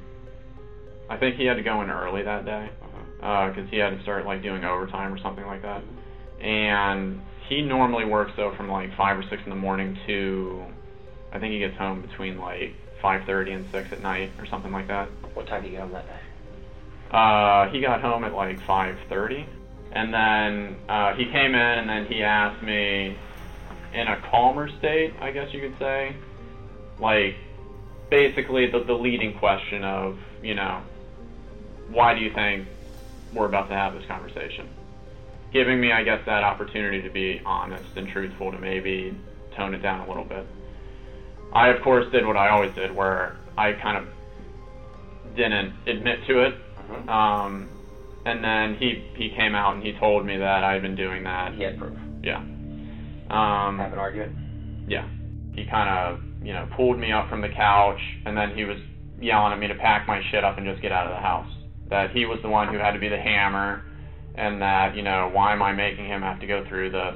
I 1.09 1.17
think 1.17 1.35
he 1.35 1.45
had 1.45 1.55
to 1.55 1.63
go 1.63 1.81
in 1.81 1.89
early 1.89 2.23
that 2.23 2.45
day 2.45 2.69
because 3.17 3.69
he 3.69 3.77
had 3.77 3.91
to 3.91 4.01
start 4.03 4.25
like 4.25 4.41
doing 4.41 4.63
overtime 4.63 5.13
or 5.13 5.19
something 5.19 5.45
like 5.45 5.61
that. 5.61 5.83
And 6.41 7.21
he 7.47 7.61
normally 7.61 8.05
works 8.05 8.31
though 8.37 8.55
from 8.55 8.69
like 8.69 8.95
five 8.95 9.17
or 9.17 9.23
six 9.29 9.41
in 9.43 9.49
the 9.49 9.55
morning 9.55 9.97
to 10.07 10.63
I 11.31 11.39
think 11.39 11.53
he 11.53 11.59
gets 11.59 11.77
home 11.77 12.01
between 12.01 12.39
like 12.39 12.73
five 13.01 13.25
thirty 13.25 13.51
and 13.51 13.65
six 13.71 13.91
at 13.91 14.01
night 14.01 14.31
or 14.39 14.45
something 14.45 14.71
like 14.71 14.87
that. 14.87 15.09
What 15.33 15.47
time 15.47 15.63
did 15.63 15.71
you 15.71 15.77
get 15.77 15.81
home 15.81 15.91
that 15.93 16.07
day? 16.07 16.19
Uh, 17.11 17.69
he 17.69 17.81
got 17.81 18.01
home 18.01 18.23
at 18.23 18.33
like 18.33 18.59
5:30, 18.61 19.45
and 19.91 20.13
then 20.13 20.75
uh, 20.89 21.13
he 21.13 21.25
came 21.25 21.53
in 21.53 21.55
and 21.55 21.89
then 21.89 22.05
he 22.07 22.23
asked 22.23 22.63
me, 22.63 23.17
in 23.95 24.07
a 24.07 24.21
calmer 24.29 24.69
state, 24.79 25.13
I 25.21 25.31
guess 25.31 25.53
you 25.53 25.61
could 25.61 25.77
say, 25.79 26.15
like 26.99 27.35
basically 28.09 28.69
the, 28.69 28.83
the 28.83 28.93
leading 28.93 29.37
question 29.39 29.83
of, 29.83 30.17
you 30.41 30.55
know, 30.55 30.81
why 31.89 32.13
do 32.13 32.21
you 32.21 32.33
think 32.33 32.67
we're 33.33 33.45
about 33.47 33.69
to 33.69 33.75
have 33.75 33.93
this 33.93 34.05
conversation? 34.07 34.69
Giving 35.53 35.79
me, 35.79 35.91
I 35.91 36.03
guess, 36.03 36.19
that 36.25 36.43
opportunity 36.43 37.01
to 37.01 37.09
be 37.09 37.41
honest 37.45 37.89
and 37.95 38.07
truthful 38.09 38.51
to 38.51 38.59
maybe 38.59 39.17
tone 39.55 39.73
it 39.73 39.81
down 39.81 40.01
a 40.01 40.07
little 40.07 40.25
bit. 40.25 40.45
I, 41.53 41.69
of 41.69 41.81
course, 41.81 42.11
did 42.11 42.25
what 42.25 42.35
I 42.35 42.49
always 42.49 42.73
did, 42.75 42.93
where 42.93 43.37
I 43.57 43.73
kind 43.73 43.97
of 43.97 45.35
didn't 45.35 45.73
admit 45.87 46.19
to 46.27 46.43
it 46.45 46.55
um, 47.07 47.69
and 48.25 48.43
then 48.43 48.75
he 48.75 49.03
he 49.15 49.29
came 49.29 49.55
out 49.55 49.75
and 49.75 49.83
he 49.83 49.93
told 49.93 50.25
me 50.25 50.37
that 50.37 50.63
I'd 50.63 50.81
been 50.81 50.95
doing 50.95 51.23
that. 51.23 51.53
He 51.53 51.63
had 51.63 51.77
proof. 51.77 51.97
Yeah. 52.23 52.43
Um, 53.35 53.79
Have 53.79 53.93
an 53.93 53.99
argument. 53.99 54.35
yeah. 54.87 55.07
He 55.53 55.65
kind 55.65 55.89
of 55.89 56.19
you 56.45 56.53
know 56.53 56.67
pulled 56.75 56.97
me 56.99 57.11
up 57.11 57.29
from 57.29 57.41
the 57.41 57.49
couch 57.49 57.99
and 58.25 58.37
then 58.37 58.55
he 58.55 58.65
was 58.65 58.77
yelling 59.19 59.53
at 59.53 59.59
me 59.59 59.67
to 59.67 59.75
pack 59.75 60.07
my 60.07 60.21
shit 60.29 60.43
up 60.43 60.57
and 60.57 60.65
just 60.65 60.81
get 60.81 60.91
out 60.91 61.07
of 61.07 61.13
the 61.13 61.21
house. 61.21 61.49
That 61.89 62.11
he 62.11 62.25
was 62.25 62.39
the 62.41 62.49
one 62.49 62.67
who 62.73 62.77
had 62.79 62.91
to 62.91 62.99
be 62.99 63.09
the 63.09 63.17
hammer, 63.19 63.83
and 64.35 64.61
that 64.61 64.95
you 64.95 65.03
know 65.03 65.29
why 65.33 65.53
am 65.53 65.61
I 65.61 65.71
making 65.71 66.05
him 66.07 66.21
have 66.21 66.39
to 66.39 66.47
go 66.47 66.65
through 66.67 66.89
this, 66.91 67.15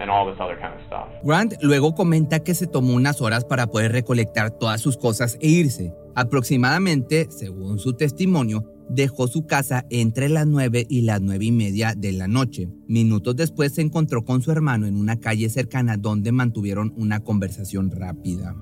and 0.00 0.10
all 0.10 0.26
this 0.26 0.36
other 0.40 0.56
kind 0.56 0.74
of 0.74 0.80
stuff. 0.86 1.08
Grant 1.24 1.54
luego 1.62 1.94
comenta 1.94 2.40
que 2.40 2.54
se 2.54 2.66
tomó 2.66 2.94
unas 2.94 3.20
horas 3.20 3.44
para 3.44 3.66
poder 3.68 3.92
recolectar 3.92 4.50
todas 4.58 4.80
sus 4.80 4.96
cosas 4.96 5.38
e 5.40 5.48
irse. 5.48 5.92
Aproximadamente, 6.14 7.30
según 7.30 7.78
su 7.78 7.94
testimonio, 7.94 8.64
dejó 8.88 9.26
su 9.26 9.46
casa 9.46 9.84
entre 9.90 10.28
las 10.28 10.46
9 10.46 10.86
y 10.88 11.02
las 11.02 11.20
9 11.20 11.44
y 11.44 11.52
media 11.52 11.94
de 11.96 12.12
la 12.12 12.28
noche. 12.28 12.68
Minutos 12.88 13.36
después 13.36 13.74
se 13.74 13.82
encontró 13.82 14.22
con 14.22 14.42
su 14.42 14.52
hermano 14.52 14.86
en 14.86 14.96
una 14.96 15.18
calle 15.18 15.48
cercana 15.48 15.96
donde 15.96 16.32
mantuvieron 16.32 16.92
una 16.96 17.20
conversación 17.20 17.90
rápida. 17.90 18.54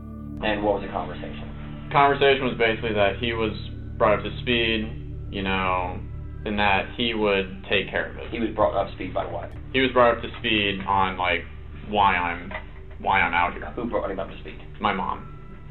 And 0.43 0.63
what 0.63 0.77
was 0.77 0.83
the 0.83 0.93
conversation? 0.93 1.45
Conversation 1.93 2.47
was 2.47 2.57
basically 2.57 2.95
that 2.95 3.17
he 3.21 3.33
was 3.33 3.53
brought 3.99 4.19
up 4.19 4.25
to 4.25 4.31
speed, 4.41 4.87
you 5.31 5.43
know, 5.43 5.99
and 6.45 6.59
that 6.59 6.87
he 6.97 7.15
would 7.15 7.47
take 7.69 7.91
care 7.91 8.11
of 8.11 8.17
it. 8.17 8.31
He 8.31 8.39
was 8.39 8.51
brought 8.55 8.75
up 8.75 8.89
to 8.89 8.95
speed 8.95 9.13
by 9.13 9.27
what? 9.27 9.51
he 9.73 9.81
was 9.81 9.91
brought 9.93 10.17
up 10.17 10.23
to 10.23 10.29
speed 10.39 10.81
on 10.87 11.17
like 11.17 11.45
why 11.89 12.15
I'm 12.15 12.53
why 13.01 13.21
I'm 13.21 13.35
out 13.35 13.55
here. 13.55 13.67
Who 13.77 13.89
brought 13.89 14.11
him 14.11 14.19
up 14.19 14.29
to 14.29 14.39
speed? 14.41 14.59
My 14.81 14.93
mom. 14.93 15.27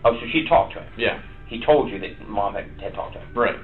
Oh, 0.06 0.14
so 0.14 0.26
she 0.32 0.46
talked 0.48 0.74
to 0.74 0.82
him. 0.82 0.94
Yeah. 0.98 1.22
He 1.50 1.60
told 1.66 1.92
you 1.92 2.00
that 2.00 2.28
mom 2.28 2.54
had, 2.54 2.66
had 2.80 2.94
talked 2.94 3.14
to 3.14 3.20
him. 3.20 3.28
Right. 3.34 3.58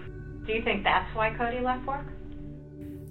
Do 0.46 0.54
you 0.54 0.64
think 0.64 0.84
that's 0.84 1.14
why 1.16 1.32
Cody 1.38 1.62
left 1.62 1.86
work? 1.86 2.06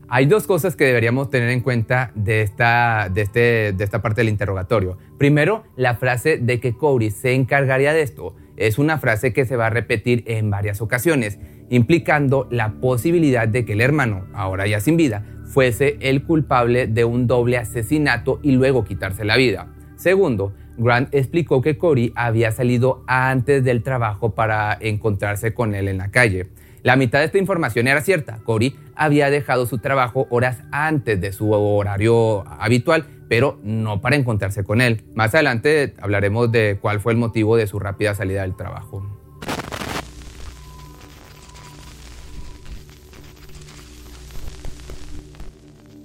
Hay 0.08 0.26
dos 0.26 0.46
cosas 0.46 0.76
que 0.76 0.84
deberíamos 0.84 1.30
tener 1.30 1.48
en 1.50 1.60
cuenta 1.60 2.12
de 2.14 2.42
esta, 2.42 3.08
de, 3.08 3.22
este, 3.22 3.72
de 3.72 3.84
esta 3.84 4.02
parte 4.02 4.20
del 4.20 4.28
interrogatorio. 4.28 4.98
Primero, 5.18 5.64
la 5.76 5.94
frase 5.94 6.36
de 6.36 6.60
que 6.60 6.76
Cody 6.76 7.10
se 7.10 7.34
encargaría 7.34 7.92
de 7.94 8.02
esto. 8.02 8.36
Es 8.56 8.78
una 8.78 8.98
frase 8.98 9.32
que 9.32 9.46
se 9.46 9.56
va 9.56 9.66
a 9.66 9.70
repetir 9.70 10.22
en 10.26 10.50
varias 10.50 10.80
ocasiones, 10.82 11.40
implicando 11.70 12.46
la 12.50 12.74
posibilidad 12.80 13.48
de 13.48 13.64
que 13.64 13.72
el 13.72 13.80
hermano, 13.80 14.26
ahora 14.34 14.66
ya 14.66 14.78
sin 14.78 14.96
vida, 14.96 15.24
fuese 15.44 15.96
el 16.00 16.24
culpable 16.24 16.86
de 16.86 17.04
un 17.04 17.26
doble 17.26 17.56
asesinato 17.56 18.40
y 18.42 18.52
luego 18.52 18.84
quitarse 18.84 19.24
la 19.24 19.36
vida. 19.36 19.68
Segundo, 19.96 20.52
Grant 20.76 21.14
explicó 21.14 21.62
que 21.62 21.78
Corey 21.78 22.12
había 22.16 22.52
salido 22.52 23.04
antes 23.06 23.64
del 23.64 23.82
trabajo 23.82 24.34
para 24.34 24.76
encontrarse 24.80 25.54
con 25.54 25.74
él 25.74 25.88
en 25.88 25.98
la 25.98 26.10
calle. 26.10 26.48
La 26.82 26.96
mitad 26.96 27.20
de 27.20 27.26
esta 27.26 27.38
información 27.38 27.88
era 27.88 28.02
cierta. 28.02 28.40
Corey 28.44 28.76
había 28.94 29.30
dejado 29.30 29.66
su 29.66 29.78
trabajo 29.78 30.26
horas 30.30 30.58
antes 30.70 31.20
de 31.20 31.32
su 31.32 31.50
horario 31.50 32.44
habitual, 32.60 33.06
pero 33.28 33.58
no 33.62 34.00
para 34.02 34.16
encontrarse 34.16 34.64
con 34.64 34.80
él. 34.80 35.02
Más 35.14 35.34
adelante 35.34 35.94
hablaremos 36.00 36.52
de 36.52 36.78
cuál 36.80 37.00
fue 37.00 37.12
el 37.12 37.18
motivo 37.18 37.56
de 37.56 37.66
su 37.66 37.78
rápida 37.78 38.14
salida 38.14 38.42
del 38.42 38.54
trabajo. 38.54 39.23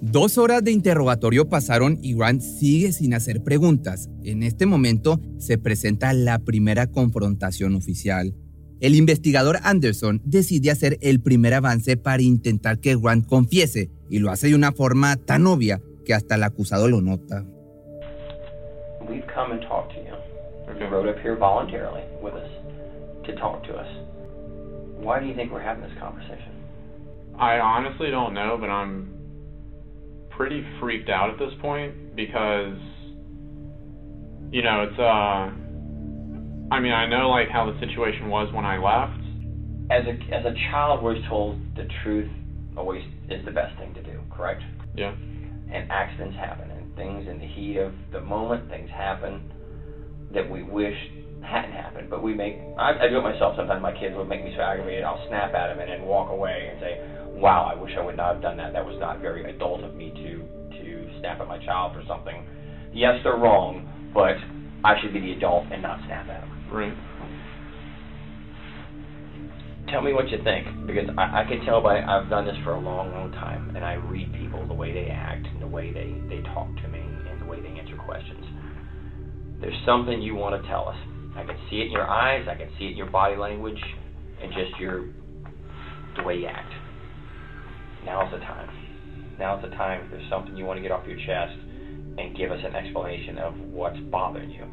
Dos 0.02 0.38
horas 0.38 0.64
de 0.64 0.72
interrogatorio 0.72 1.50
pasaron 1.50 2.00
y 2.02 2.14
Grant 2.14 2.42
sigue 2.42 2.94
sin 2.94 3.14
hacer 3.14 3.44
preguntas. 3.44 4.10
En 4.24 4.44
este 4.44 4.66
momento 4.66 5.20
se 5.40 5.58
presenta 5.58 6.14
la 6.14 6.40
primera 6.40 6.88
confrontación 6.88 7.76
oficial. 7.76 8.34
El 8.80 8.96
investigador 8.96 9.58
Anderson 9.62 10.22
decide 10.24 10.72
hacer 10.72 10.98
el 11.02 11.22
primer 11.22 11.54
avance 11.54 11.98
para 11.98 12.24
intentar 12.24 12.80
que 12.80 12.96
Grant 12.96 13.26
confiese 13.26 13.92
y 14.10 14.20
lo 14.20 14.32
hace 14.32 14.48
de 14.48 14.56
una 14.56 14.72
forma 14.72 15.18
tan 15.18 15.46
obvia 15.46 15.82
que 16.06 16.14
hasta 16.14 16.36
el 16.36 16.44
acusado 16.44 16.88
lo 16.88 17.02
nota. 17.02 17.44
We've 19.06 19.28
come 19.28 19.52
and 19.52 19.62
talked 19.68 19.94
to 19.96 20.02
you. 20.02 20.16
Okay. 20.72 20.86
You 20.86 20.90
rode 20.90 21.10
up 21.10 21.20
here 21.22 21.36
voluntarily 21.36 22.04
with 22.24 22.36
us 22.36 22.50
to 23.26 23.36
talk 23.36 23.68
to 23.68 23.74
us. 23.74 23.88
Why 25.02 25.20
do 25.20 25.26
you 25.26 25.36
think 25.36 25.52
we're 25.52 25.62
having 25.62 25.84
this 25.84 25.98
conversation? 26.00 26.56
I 27.38 27.60
honestly 27.60 28.12
don't 28.12 28.34
know, 28.34 28.58
but 28.58 28.70
I'm 28.70 29.19
pretty 30.40 30.66
freaked 30.80 31.10
out 31.10 31.30
at 31.30 31.38
this 31.38 31.52
point 31.62 32.16
because 32.16 32.78
you 34.52 34.64
know, 34.64 34.88
it's 34.90 34.98
uh 34.98 35.52
I 36.74 36.80
mean, 36.80 36.94
I 36.94 37.08
know 37.10 37.30
like 37.30 37.50
how 37.50 37.70
the 37.70 37.78
situation 37.86 38.30
was 38.30 38.48
when 38.54 38.64
I 38.64 38.78
left. 38.78 39.20
As 39.92 40.08
a 40.08 40.16
as 40.34 40.46
a 40.46 40.54
child, 40.72 41.04
we're 41.04 41.22
told 41.28 41.60
the 41.76 41.88
truth 42.04 42.32
always 42.78 43.04
is 43.30 43.44
the 43.44 43.52
best 43.52 43.78
thing 43.78 43.94
to 43.96 44.02
do. 44.02 44.22
Correct? 44.32 44.62
Yeah. 44.96 45.14
and 45.72 45.92
accidents 45.92 46.36
happen 46.36 46.72
and 46.72 46.96
things 46.96 47.28
in 47.28 47.40
the 47.40 47.46
heat 47.46 47.78
of 47.78 47.94
the 48.12 48.22
moment 48.22 48.70
things 48.70 48.90
happen 48.90 49.52
that 50.34 50.50
we 50.50 50.64
wish 50.64 50.96
hadn't 51.44 51.72
happened 51.72 52.10
but 52.10 52.24
we 52.24 52.34
make 52.34 52.56
I, 52.78 53.06
I 53.06 53.08
do 53.08 53.18
it 53.20 53.22
myself 53.22 53.56
sometimes 53.56 53.82
my 53.82 53.94
kids 53.94 54.16
will 54.16 54.26
make 54.26 54.44
me 54.44 54.54
so 54.56 54.62
aggravated 54.62 55.04
I'll 55.04 55.24
snap 55.28 55.54
at 55.54 55.68
them 55.68 55.80
and 55.80 55.90
then 55.90 56.02
walk 56.08 56.32
away 56.32 56.70
and 56.72 56.80
say 56.82 56.94
wow 57.40 57.72
I 57.74 57.80
wish 57.80 57.92
I 57.98 58.04
would 58.04 58.18
not 58.18 58.34
have 58.34 58.42
done 58.42 58.58
that 58.58 58.74
that 58.74 58.86
was 58.86 59.00
not 59.00 59.20
very 59.22 59.50
adult 59.54 59.84
of 59.84 59.96
me 59.96 60.12
to 60.12 60.44
to 60.80 61.20
snap 61.20 61.40
at 61.42 61.48
my 61.48 61.64
child 61.66 61.94
for 61.94 62.04
something 62.08 62.46
yes 62.94 63.16
they're 63.24 63.38
wrong 63.38 63.88
but 64.14 64.36
I 64.84 65.00
should 65.02 65.14
be 65.14 65.20
the 65.20 65.32
adult 65.34 65.66
and 65.72 65.82
not 65.82 66.00
snap 66.06 66.28
at 66.30 66.42
them 66.42 66.50
Right. 66.72 66.94
tell 69.90 70.02
me 70.02 70.14
what 70.14 70.30
you 70.30 70.38
think 70.44 70.86
because 70.86 71.10
I, 71.18 71.42
I 71.42 71.46
can 71.48 71.66
tell 71.66 71.82
by 71.82 72.00
I've 72.02 72.30
done 72.30 72.46
this 72.46 72.56
for 72.64 72.74
a 72.74 72.80
long, 72.80 73.12
long 73.12 73.32
time, 73.32 73.76
and 73.76 73.84
I 73.84 73.94
read 73.94 74.32
people 74.34 74.68
the 74.68 74.74
way 74.74 74.94
they 74.94 75.10
act 75.10 75.46
and 75.48 75.62
the 75.62 75.68
way 75.68 75.92
they 75.92 76.14
they 76.30 76.42
talk 76.54 76.68
to 76.84 76.88
me 76.88 77.00
and 77.00 77.42
the 77.42 77.46
way 77.46 77.60
they 77.62 77.70
answer 77.70 77.98
questions. 77.98 78.46
There's 79.62 79.78
something 79.86 80.22
you 80.22 80.36
want 80.36 80.62
to 80.62 80.68
tell 80.70 80.88
us. 80.88 80.96
I 81.36 81.44
can 81.44 81.58
see 81.70 81.78
it 81.78 81.88
in 81.88 81.92
your 81.92 82.08
eyes. 82.08 82.48
I 82.50 82.56
can 82.56 82.70
see 82.78 82.86
it 82.86 82.92
in 82.92 82.98
your 82.98 83.10
body 83.10 83.36
language, 83.36 83.82
and 84.42 84.54
just 84.54 84.80
your 84.80 85.06
the 86.18 86.24
way 86.24 86.36
you 86.36 86.48
act. 86.48 86.72
Now's 88.06 88.32
the 88.32 88.40
time. 88.40 88.70
Now's 89.40 89.62
the 89.62 89.70
time. 89.76 90.02
If 90.06 90.12
there's 90.12 90.30
something 90.30 90.56
you 90.58 90.66
want 90.66 90.78
to 90.78 90.82
get 90.82 90.92
off 90.92 91.06
your 91.08 91.18
chest 91.18 91.58
and 92.18 92.36
give 92.36 92.52
us 92.52 92.60
an 92.66 92.76
explanation 92.76 93.38
of 93.38 93.54
what's 93.72 94.00
bothering 94.12 94.52
you. 94.52 94.64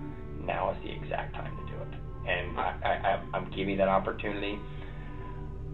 Now 0.45 0.71
is 0.73 0.77
the 0.85 0.91
exact 0.93 1.35
time 1.35 1.51
to 1.57 1.63
do 1.73 1.77
it. 1.83 1.93
And 2.29 2.59
I, 2.59 2.75
I, 2.85 2.93
I- 3.15 3.23
I'm 3.37 3.51
giving 3.51 3.71
you 3.71 3.77
that 3.79 3.89
opportunity 3.89 4.59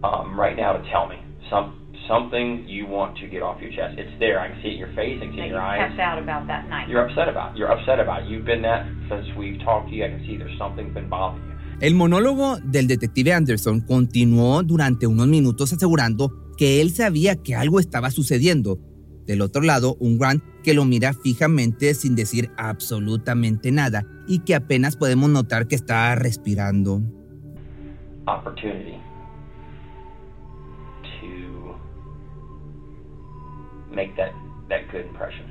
um, 0.03 0.39
right 0.39 0.55
now 0.57 0.73
to 0.73 0.83
tell 0.91 1.07
me 1.07 1.17
some 1.49 1.79
something 2.09 2.65
you 2.67 2.85
want 2.85 3.17
to 3.19 3.27
get 3.27 3.41
off 3.41 3.61
your 3.61 3.71
chest. 3.71 3.97
It's 3.97 4.11
there. 4.19 4.37
I 4.39 4.49
can 4.49 4.59
see 4.61 4.69
it 4.69 4.73
in 4.73 4.77
your 4.79 4.93
face. 4.93 5.19
I 5.21 5.25
can 5.25 5.33
see 5.35 5.39
it 5.39 5.39
That 5.39 5.43
in 5.43 5.47
you 5.47 5.53
your 5.55 5.61
eyes. 5.61 5.87
kept 5.87 5.99
out 6.01 6.19
about 6.19 6.47
that 6.47 6.67
night. 6.67 6.89
You're 6.89 7.07
upset 7.07 7.29
about. 7.29 7.55
You're 7.55 7.71
upset 7.71 7.99
about. 7.99 8.25
You've 8.27 8.43
been 8.43 8.61
that 8.63 8.85
since 9.09 9.25
we've 9.37 9.57
talked 9.63 9.87
to 9.89 9.95
you. 9.95 10.03
I 10.03 10.09
can 10.09 10.19
see 10.27 10.35
there's 10.35 10.57
something 10.57 10.91
been 10.93 11.07
bothering 11.07 11.43
you. 11.47 11.53
El 11.81 11.93
monólogo 11.93 12.59
del 12.61 12.87
detective 12.87 13.31
Anderson 13.33 13.81
continuó 13.81 14.63
durante 14.63 15.07
unos 15.07 15.27
minutos 15.27 15.71
asegurando 15.71 16.29
que 16.57 16.81
él 16.81 16.91
sabía 16.91 17.35
que 17.35 17.55
algo 17.55 17.79
estaba 17.79 18.11
sucediendo, 18.11 18.79
Del 19.25 19.41
otro 19.41 19.61
lado, 19.61 19.95
un 19.99 20.17
Grant 20.17 20.43
que 20.63 20.73
lo 20.73 20.83
mira 20.83 21.13
fijamente 21.13 21.93
sin 21.93 22.15
decir 22.15 22.51
absolutamente 22.57 23.71
nada 23.71 24.03
y 24.27 24.39
que 24.39 24.53
apenas 24.53 24.97
podemos 24.97 25.29
notar 25.29 25.67
que 25.67 25.75
está 25.75 26.13
respirando. 26.15 27.01
Opportunity 28.27 28.97
to 31.21 31.75
make 33.91 34.15
that, 34.17 34.33
that 34.69 34.91
good 34.91 35.05
impression. 35.05 35.45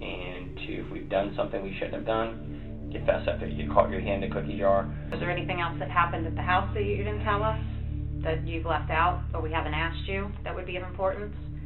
And 0.00 0.56
to, 0.66 0.72
if 0.82 0.90
we've 0.92 1.08
done 1.08 1.34
something 1.36 1.62
we 1.62 1.74
shouldn't 1.74 1.94
have 1.94 2.06
done, 2.06 2.90
you 2.90 3.00
fess 3.04 3.26
up. 3.26 3.40
You 3.40 3.68
caught 3.72 3.90
your 3.90 4.00
hand 4.00 4.22
in 4.22 4.30
a 4.30 4.34
cookie 4.34 4.58
jar. 4.58 4.86
Is 5.12 5.18
there 5.18 5.30
anything 5.30 5.60
else 5.60 5.76
that 5.80 5.90
happened 5.90 6.26
at 6.26 6.34
the 6.36 6.42
house 6.42 6.72
that 6.74 6.84
you 6.84 6.98
didn't 6.98 7.24
tell 7.24 7.42
us? 7.42 7.58
That 8.24 8.46
you've 8.46 8.64
left 8.64 8.90
out 8.90 9.22
or 9.34 9.42
we 9.42 9.52
haven't 9.52 9.74
asked 9.74 10.08
you 10.08 10.32
that 10.44 10.54
would 10.54 10.66
be 10.66 10.76
of 10.76 10.82
importance? 10.82 11.36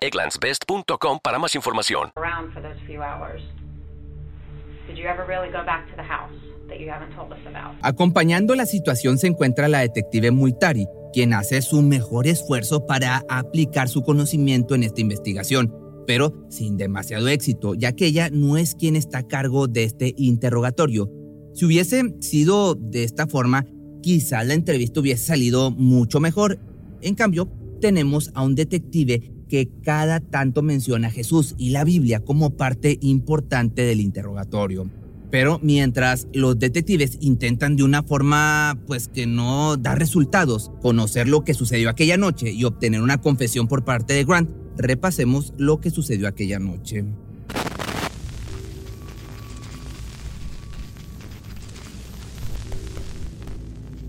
egglandsbest.com 0.00 1.18
para 1.22 1.38
más 1.38 1.54
información. 1.54 2.10
around 2.16 2.52
for 2.52 2.62
those 2.62 2.78
few 2.86 3.02
hours. 3.02 3.42
Did 4.86 4.96
you 4.96 5.06
ever 5.08 5.24
really 5.26 5.50
go 5.50 5.64
back 5.64 5.88
to 5.90 5.96
the 5.96 6.02
house 6.02 6.32
that 6.68 6.78
you 6.78 6.90
haven't 6.90 7.14
told 7.14 7.32
us 7.32 7.38
about? 7.46 7.76
Acompañando 7.82 8.54
la 8.54 8.66
situación 8.66 9.18
se 9.18 9.26
encuentra 9.28 9.68
la 9.68 9.80
detective 9.80 10.30
Multari, 10.30 10.86
quien 11.12 11.32
hace 11.32 11.62
su 11.62 11.80
mejor 11.82 12.26
esfuerzo 12.26 12.86
para 12.86 13.24
aplicar 13.28 13.88
su 13.88 14.02
conocimiento 14.02 14.74
en 14.74 14.82
esta 14.82 15.00
investigación, 15.00 15.74
pero 16.06 16.34
sin 16.50 16.76
demasiado 16.76 17.28
éxito, 17.28 17.74
ya 17.74 17.92
que 17.92 18.06
ella 18.06 18.28
no 18.30 18.58
es 18.58 18.74
quien 18.74 18.96
está 18.96 19.18
a 19.18 19.26
cargo 19.26 19.68
de 19.68 19.84
este 19.84 20.14
interrogatorio. 20.18 21.10
Si 21.54 21.64
hubiese 21.64 22.14
sido 22.20 22.74
de 22.74 23.04
esta 23.04 23.26
forma, 23.26 23.64
quizás 24.02 24.46
la 24.46 24.54
entrevista 24.54 25.00
hubiese 25.00 25.24
salido 25.24 25.70
mucho 25.70 26.20
mejor. 26.20 26.58
En 27.00 27.14
cambio, 27.14 27.48
tenemos 27.80 28.30
a 28.34 28.42
un 28.42 28.54
detective 28.54 29.33
que 29.48 29.68
cada 29.82 30.20
tanto 30.20 30.62
menciona 30.62 31.08
a 31.08 31.10
Jesús 31.10 31.54
y 31.58 31.70
la 31.70 31.84
Biblia 31.84 32.20
como 32.20 32.50
parte 32.50 32.98
importante 33.00 33.82
del 33.82 34.00
interrogatorio. 34.00 34.90
Pero 35.30 35.58
mientras 35.62 36.28
los 36.32 36.58
detectives 36.58 37.18
intentan 37.20 37.74
de 37.76 37.82
una 37.82 38.02
forma 38.02 38.78
pues 38.86 39.08
que 39.08 39.26
no 39.26 39.76
da 39.76 39.94
resultados, 39.94 40.70
conocer 40.80 41.28
lo 41.28 41.42
que 41.42 41.54
sucedió 41.54 41.90
aquella 41.90 42.16
noche 42.16 42.52
y 42.52 42.64
obtener 42.64 43.02
una 43.02 43.20
confesión 43.20 43.66
por 43.66 43.84
parte 43.84 44.14
de 44.14 44.24
Grant, 44.24 44.50
repasemos 44.76 45.52
lo 45.56 45.80
que 45.80 45.90
sucedió 45.90 46.28
aquella 46.28 46.58
noche. 46.58 47.04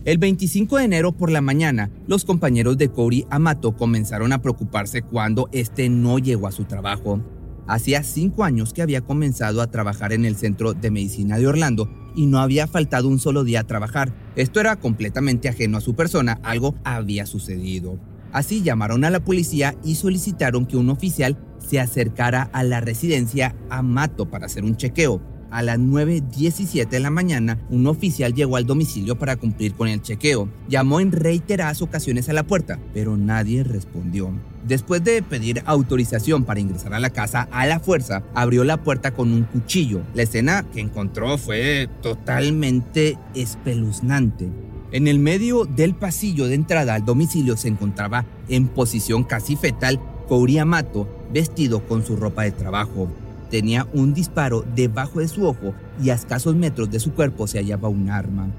El 0.06 0.20
25 0.20 0.78
de 0.78 0.84
enero 0.84 1.14
por 1.14 1.32
la 1.32 1.42
mañana, 1.42 1.90
los 2.06 2.26
compañeros 2.26 2.78
de 2.78 2.90
Corey 2.90 3.26
Amato 3.32 3.76
comenzaron 3.76 4.34
a 4.34 4.42
preocuparse 4.44 5.02
cuando 5.02 5.50
este 5.52 5.90
no 5.90 6.20
llegó 6.20 6.46
a 6.46 6.52
su 6.52 6.66
trabajo. 6.66 7.22
Hacía 7.66 8.04
cinco 8.04 8.44
años 8.44 8.72
que 8.72 8.84
había 8.84 9.02
comenzado 9.02 9.64
a 9.64 9.72
trabajar 9.72 10.14
en 10.14 10.24
el 10.24 10.36
Centro 10.36 10.74
de 10.74 10.92
Medicina 10.92 11.40
de 11.40 11.48
Orlando 11.48 11.90
y 12.16 12.28
no 12.28 12.38
había 12.38 12.68
faltado 12.68 13.08
un 13.08 13.18
solo 13.18 13.44
día 13.44 13.62
a 13.62 13.64
trabajar. 13.64 14.14
Esto 14.36 14.60
era 14.60 14.76
completamente 14.76 15.50
ajeno 15.50 15.80
a 15.80 15.82
su 15.82 15.96
persona, 15.96 16.40
algo 16.44 16.76
había 16.84 17.26
sucedido. 17.26 17.98
Así 18.32 18.62
llamaron 18.62 19.06
a 19.06 19.10
la 19.10 19.24
policía 19.24 19.76
y 19.84 19.96
solicitaron 19.96 20.68
que 20.68 20.78
un 20.78 20.92
oficial 20.92 21.36
se 21.58 21.80
acercara 21.80 22.44
a 22.54 22.64
la 22.64 22.80
residencia 22.80 23.56
Amato 23.72 24.30
para 24.30 24.46
hacer 24.46 24.66
un 24.66 24.78
chequeo. 24.78 25.35
A 25.52 25.62
las 25.62 25.80
9.17 25.80 26.90
de 26.90 27.00
la 27.00 27.10
mañana, 27.10 27.60
un 27.70 27.88
oficial 27.88 28.34
llegó 28.34 28.58
al 28.58 28.66
domicilio 28.66 29.18
para 29.18 29.36
cumplir 29.36 29.74
con 29.74 29.88
el 29.88 30.02
chequeo. 30.02 30.50
Llamó 30.68 31.00
en 31.00 31.12
reiteradas 31.12 31.82
ocasiones 31.82 32.28
a 32.30 32.34
la 32.34 32.44
puerta, 32.44 32.80
pero 32.94 33.16
nadie 33.16 33.64
respondió. 33.64 34.32
Después 34.68 35.04
de 35.04 35.22
pedir 35.22 35.62
autorización 35.66 36.44
para 36.44 36.60
ingresar 36.60 36.94
a 36.94 37.00
la 37.00 37.12
casa 37.12 37.48
a 37.52 37.68
la 37.68 37.80
fuerza, 37.80 38.24
abrió 38.34 38.64
la 38.64 38.84
puerta 38.84 39.12
con 39.12 39.32
un 39.32 39.44
cuchillo. 39.44 40.02
La 40.14 40.24
escena 40.24 40.66
que 40.74 40.82
encontró 40.82 41.38
fue 41.38 41.88
totalmente 42.02 43.18
espeluznante. 43.36 44.50
En 44.92 45.08
el 45.08 45.20
medio 45.20 45.66
del 45.66 45.94
pasillo 45.94 46.48
de 46.48 46.56
entrada 46.56 46.96
al 46.96 47.06
domicilio 47.06 47.58
se 47.58 47.68
encontraba 47.68 48.26
en 48.50 48.68
posición 48.68 49.24
casi 49.24 49.56
fetal 49.56 50.00
Kouri 50.28 50.58
Amato, 50.58 51.08
vestido 51.32 51.86
con 51.88 52.06
su 52.06 52.16
ropa 52.16 52.44
de 52.44 52.52
trabajo. 52.52 53.10
Tenía 53.50 53.88
un 53.94 54.14
disparo 54.14 54.66
debajo 54.76 55.20
de 55.20 55.28
su 55.28 55.46
ojo 55.46 55.74
y 56.02 56.10
a 56.10 56.16
escasos 56.16 56.56
metros 56.56 56.90
de 56.92 57.00
su 57.00 57.14
cuerpo 57.14 57.48
se 57.48 57.60
hallaba 57.60 57.90
un 57.90 58.10
arma. 58.10 58.50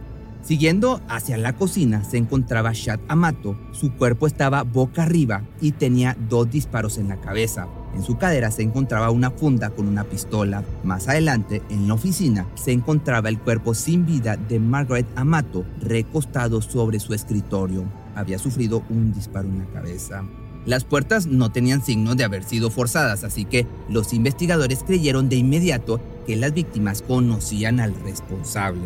Siguiendo 0.46 1.01
hacia 1.09 1.37
la 1.37 1.55
cocina 1.55 2.05
se 2.05 2.18
encontraba 2.18 2.70
Shad 2.72 3.01
Amato. 3.09 3.59
Su 3.72 3.92
cuerpo 3.94 4.29
estaba 4.29 4.62
boca 4.62 5.03
arriba 5.03 5.42
y 5.61 5.72
tenía 5.72 6.16
dos 6.29 6.49
disparos 6.49 6.99
en 6.99 7.09
la 7.09 7.16
cabeza. 7.16 7.66
En 7.96 8.05
su 8.05 8.16
cadera 8.16 8.53
se 8.53 8.62
encontraba 8.62 9.11
una 9.11 9.33
funda 9.33 9.70
con 9.70 9.88
una 9.88 10.05
pistola. 10.05 10.62
Más 10.85 11.09
adelante, 11.09 11.62
en 11.68 11.88
la 11.88 11.94
oficina, 11.94 12.46
se 12.55 12.70
encontraba 12.70 13.29
el 13.29 13.40
cuerpo 13.40 13.75
sin 13.75 14.07
vida 14.07 14.37
de 14.37 14.61
Margaret 14.61 15.07
Amato 15.16 15.64
recostado 15.81 16.62
sobre 16.62 17.01
su 17.01 17.12
escritorio. 17.12 17.85
Había 18.14 18.38
sufrido 18.38 18.85
un 18.88 19.12
disparo 19.12 19.49
en 19.49 19.59
la 19.59 19.66
cabeza. 19.66 20.22
Las 20.66 20.83
puertas 20.83 21.29
no 21.29 21.52
tenían 21.52 21.85
signos 21.85 22.16
de 22.16 22.24
haber 22.24 22.42
sido 22.42 22.70
forzadas, 22.70 23.22
así 23.22 23.44
que 23.44 23.66
los 23.88 24.12
investigadores 24.12 24.83
creyeron 24.85 25.29
de 25.29 25.37
inmediato 25.37 26.00
que 26.26 26.35
las 26.35 26.52
víctimas 26.52 27.02
conocían 27.02 27.79
al 27.79 27.94
responsable. 28.02 28.83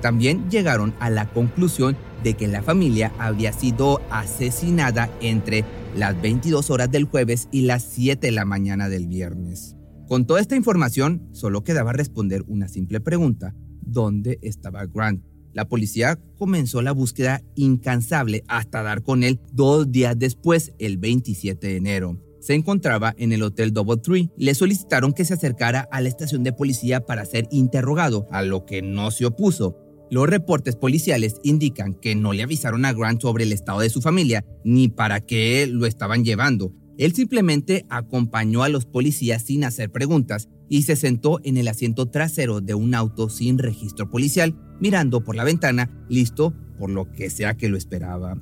También 0.00 0.48
llegaron 0.50 0.94
a 1.00 1.10
la 1.10 1.28
conclusión 1.32 1.96
de 2.22 2.34
que 2.34 2.46
la 2.46 2.62
familia 2.62 3.12
había 3.18 3.52
sido 3.52 4.00
asesinada 4.08 5.10
entre 5.20 5.64
las 5.96 6.20
22 6.22 6.70
horas 6.70 6.92
del 6.92 7.04
jueves 7.04 7.48
y 7.50 7.62
las 7.62 7.82
7 7.82 8.24
de 8.28 8.32
la 8.32 8.44
mañana 8.44 8.88
del 8.88 9.08
viernes. 9.08 9.74
Con 10.06 10.26
toda 10.26 10.40
esta 10.40 10.54
información, 10.54 11.28
solo 11.32 11.64
quedaba 11.64 11.92
responder 11.92 12.44
una 12.46 12.68
simple 12.68 13.00
pregunta. 13.00 13.52
¿Dónde 13.82 14.38
estaba 14.42 14.86
Grant? 14.86 15.24
La 15.56 15.66
policía 15.66 16.18
comenzó 16.36 16.82
la 16.82 16.92
búsqueda 16.92 17.42
incansable 17.54 18.44
hasta 18.46 18.82
dar 18.82 19.02
con 19.02 19.22
él 19.22 19.40
dos 19.54 19.90
días 19.90 20.14
después, 20.18 20.74
el 20.78 20.98
27 20.98 21.66
de 21.66 21.76
enero. 21.76 22.20
Se 22.40 22.52
encontraba 22.52 23.14
en 23.16 23.32
el 23.32 23.42
Hotel 23.42 23.72
Double 23.72 23.96
Tree. 23.96 24.28
Le 24.36 24.54
solicitaron 24.54 25.14
que 25.14 25.24
se 25.24 25.32
acercara 25.32 25.88
a 25.90 26.02
la 26.02 26.10
estación 26.10 26.44
de 26.44 26.52
policía 26.52 27.06
para 27.06 27.24
ser 27.24 27.48
interrogado, 27.50 28.26
a 28.30 28.42
lo 28.42 28.66
que 28.66 28.82
no 28.82 29.10
se 29.10 29.24
opuso. 29.24 29.78
Los 30.10 30.28
reportes 30.28 30.76
policiales 30.76 31.36
indican 31.42 31.94
que 31.94 32.14
no 32.14 32.34
le 32.34 32.42
avisaron 32.42 32.84
a 32.84 32.92
Grant 32.92 33.22
sobre 33.22 33.44
el 33.44 33.52
estado 33.52 33.80
de 33.80 33.88
su 33.88 34.02
familia 34.02 34.44
ni 34.62 34.88
para 34.88 35.22
qué 35.22 35.66
lo 35.66 35.86
estaban 35.86 36.22
llevando. 36.22 36.74
Él 36.98 37.12
simplemente 37.12 37.84
acompañó 37.88 38.62
a 38.62 38.68
los 38.68 38.86
policías 38.86 39.42
sin 39.42 39.64
hacer 39.64 39.90
preguntas 39.90 40.48
y 40.68 40.82
se 40.82 40.96
sentó 40.96 41.40
en 41.44 41.56
el 41.56 41.68
asiento 41.68 42.06
trasero 42.06 42.60
de 42.60 42.74
un 42.74 42.94
auto 42.94 43.28
sin 43.28 43.58
registro 43.58 44.10
policial, 44.10 44.56
mirando 44.80 45.22
por 45.22 45.36
la 45.36 45.44
ventana, 45.44 45.90
listo 46.08 46.54
por 46.78 46.90
lo 46.90 47.10
que 47.12 47.30
sea 47.30 47.56
que 47.56 47.68
lo 47.68 47.76
esperaba. 47.76 48.36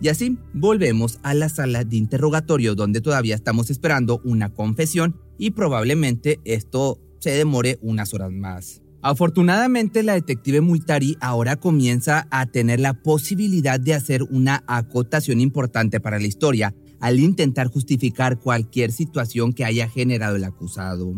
Y 0.00 0.08
así 0.08 0.38
volvemos 0.54 1.18
a 1.22 1.34
la 1.34 1.48
sala 1.48 1.84
de 1.84 1.96
interrogatorio 1.96 2.74
donde 2.74 3.00
todavía 3.00 3.34
estamos 3.34 3.70
esperando 3.70 4.20
una 4.24 4.50
confesión 4.50 5.16
y 5.38 5.50
probablemente 5.50 6.40
esto 6.44 7.00
se 7.18 7.30
demore 7.30 7.78
unas 7.82 8.14
horas 8.14 8.30
más. 8.30 8.80
Afortunadamente 9.02 10.02
la 10.02 10.14
detective 10.14 10.60
Multari 10.60 11.16
ahora 11.20 11.56
comienza 11.56 12.26
a 12.30 12.46
tener 12.46 12.80
la 12.80 12.94
posibilidad 12.94 13.78
de 13.78 13.94
hacer 13.94 14.22
una 14.24 14.64
acotación 14.66 15.40
importante 15.40 16.00
para 16.00 16.18
la 16.18 16.26
historia 16.26 16.74
al 17.00 17.20
intentar 17.20 17.68
justificar 17.68 18.38
cualquier 18.38 18.92
situación 18.92 19.52
que 19.52 19.64
haya 19.64 19.88
generado 19.88 20.36
el 20.36 20.44
acusado. 20.44 21.14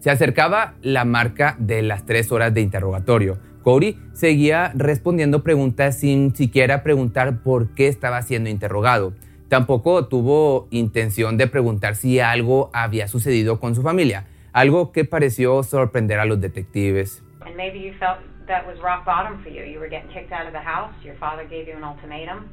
Se 0.00 0.10
acercaba 0.10 0.74
la 0.80 1.04
marca 1.04 1.56
de 1.58 1.82
las 1.82 2.06
tres 2.06 2.30
horas 2.30 2.54
de 2.54 2.60
interrogatorio. 2.60 3.38
Corey 3.62 3.98
seguía 4.14 4.72
respondiendo 4.74 5.42
preguntas 5.42 5.98
sin 5.98 6.34
siquiera 6.34 6.82
preguntar 6.82 7.42
por 7.42 7.74
qué 7.74 7.88
estaba 7.88 8.22
siendo 8.22 8.48
interrogado. 8.48 9.12
Tampoco 9.48 10.06
tuvo 10.06 10.68
intención 10.70 11.36
de 11.36 11.46
preguntar 11.46 11.96
si 11.96 12.20
algo 12.20 12.70
había 12.72 13.08
sucedido 13.08 13.58
con 13.60 13.74
su 13.74 13.82
familia, 13.82 14.26
algo 14.52 14.92
que 14.92 15.04
pareció 15.04 15.62
sorprender 15.62 16.20
a 16.20 16.26
los 16.26 16.40
detectives. 16.40 17.22
Maybe 17.58 17.80
you 17.80 17.92
felt 17.98 18.18
that 18.46 18.64
was 18.64 18.78
rock 18.84 19.04
bottom 19.04 19.42
for 19.42 19.48
you. 19.48 19.64
You 19.64 19.80
were 19.80 19.88
getting 19.88 20.12
kicked 20.12 20.30
out 20.30 20.46
of 20.46 20.52
the 20.52 20.60
house. 20.60 20.94
Your 21.02 21.16
father 21.16 21.44
gave 21.44 21.66
you 21.66 21.74
an 21.74 21.82
ultimatum. 21.82 22.48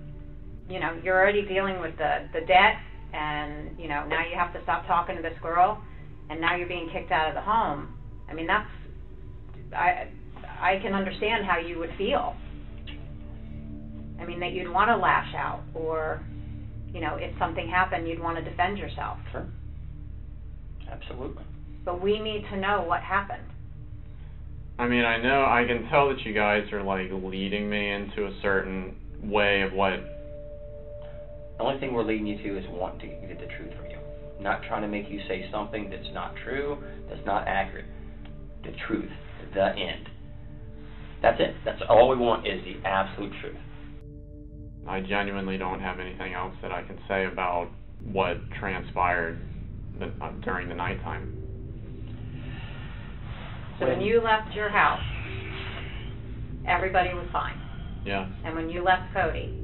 You 0.67 0.79
know, 0.79 0.99
you're 1.03 1.21
already 1.21 1.45
dealing 1.45 1.79
with 1.79 1.95
the 1.97 2.27
the 2.33 2.41
debt, 2.41 2.81
and 3.13 3.79
you 3.79 3.87
know 3.87 4.03
now 4.07 4.25
you 4.25 4.35
have 4.35 4.51
to 4.53 4.63
stop 4.63 4.87
talking 4.87 5.15
to 5.15 5.21
this 5.21 5.37
girl, 5.43 5.79
and 6.31 6.41
now 6.41 6.55
you're 6.55 6.67
being 6.67 6.89
kicked 6.91 7.11
out 7.11 7.29
of 7.29 7.35
the 7.35 7.41
home. 7.41 7.95
I 8.27 8.33
mean, 8.33 8.47
that's 8.47 8.67
I 9.77 10.07
I 10.59 10.79
can 10.81 10.93
understand 10.93 11.45
how 11.45 11.59
you 11.59 11.77
would 11.77 11.91
feel. 11.99 12.35
I 14.19 14.25
mean, 14.25 14.39
that 14.39 14.53
you'd 14.53 14.71
want 14.71 14.89
to 14.89 14.97
lash 14.97 15.35
out, 15.35 15.61
or 15.75 16.25
you 16.91 16.99
know, 16.99 17.17
if 17.17 17.37
something 17.37 17.69
happened, 17.69 18.07
you'd 18.07 18.19
want 18.19 18.43
to 18.43 18.43
defend 18.43 18.79
yourself. 18.79 19.19
Sure. 19.31 19.45
Absolutely. 20.91 21.43
But 21.83 22.01
we 22.01 22.17
need 22.19 22.41
to 22.49 22.57
know 22.57 22.83
what 22.87 23.01
happened. 23.01 23.43
I 24.77 24.87
mean, 24.87 25.05
I 25.05 25.21
know 25.21 25.45
I 25.45 25.63
can 25.65 25.87
tell 25.89 26.09
that 26.09 26.19
you 26.25 26.33
guys 26.33 26.63
are 26.73 26.83
like 26.83 27.07
leading 27.11 27.69
me 27.69 27.91
into 27.91 28.25
a 28.25 28.39
certain 28.41 28.95
way 29.23 29.61
of 29.61 29.71
what. 29.71 29.93
The 31.57 31.63
only 31.63 31.79
thing 31.79 31.93
we're 31.93 32.03
leading 32.03 32.27
you 32.27 32.37
to 32.43 32.59
is 32.59 32.65
wanting 32.69 33.21
to 33.21 33.27
get 33.27 33.39
the 33.39 33.47
truth 33.55 33.73
from 33.77 33.89
you. 33.89 33.97
Not 34.41 34.63
trying 34.67 34.81
to 34.81 34.89
make 34.89 35.09
you 35.09 35.21
say 35.29 35.47
something 35.49 35.89
that's 35.89 36.13
not 36.13 36.35
true, 36.43 36.77
that's 37.09 37.25
not 37.25 37.47
accurate. 37.47 37.85
The 38.63 38.73
truth, 38.85 39.09
the 39.53 39.69
end. 39.69 40.09
That's 41.21 41.39
it. 41.39 41.55
That's 41.63 41.81
all 41.87 42.09
we 42.09 42.17
want 42.17 42.45
is 42.45 42.61
the 42.65 42.85
absolute 42.85 43.31
truth. 43.39 43.55
I 44.87 44.99
genuinely 44.99 45.57
don't 45.57 45.79
have 45.79 45.99
anything 45.99 46.33
else 46.33 46.53
that 46.61 46.71
I 46.71 46.83
can 46.83 46.99
say 47.07 47.25
about 47.25 47.69
what 48.03 48.37
transpired 48.59 49.39
the, 49.97 50.07
uh, 50.21 50.31
during 50.43 50.67
the 50.67 50.75
nighttime. 50.75 51.44
So 53.79 53.87
when 53.87 54.01
you 54.01 54.21
left 54.21 54.53
your 54.55 54.69
house, 54.69 55.03
everybody 56.67 57.13
was 57.13 57.27
fine. 57.31 57.59
Yeah, 58.05 58.29
And 58.43 58.55
when 58.55 58.69
you 58.69 58.83
left 58.83 59.13
Cody, 59.13 59.59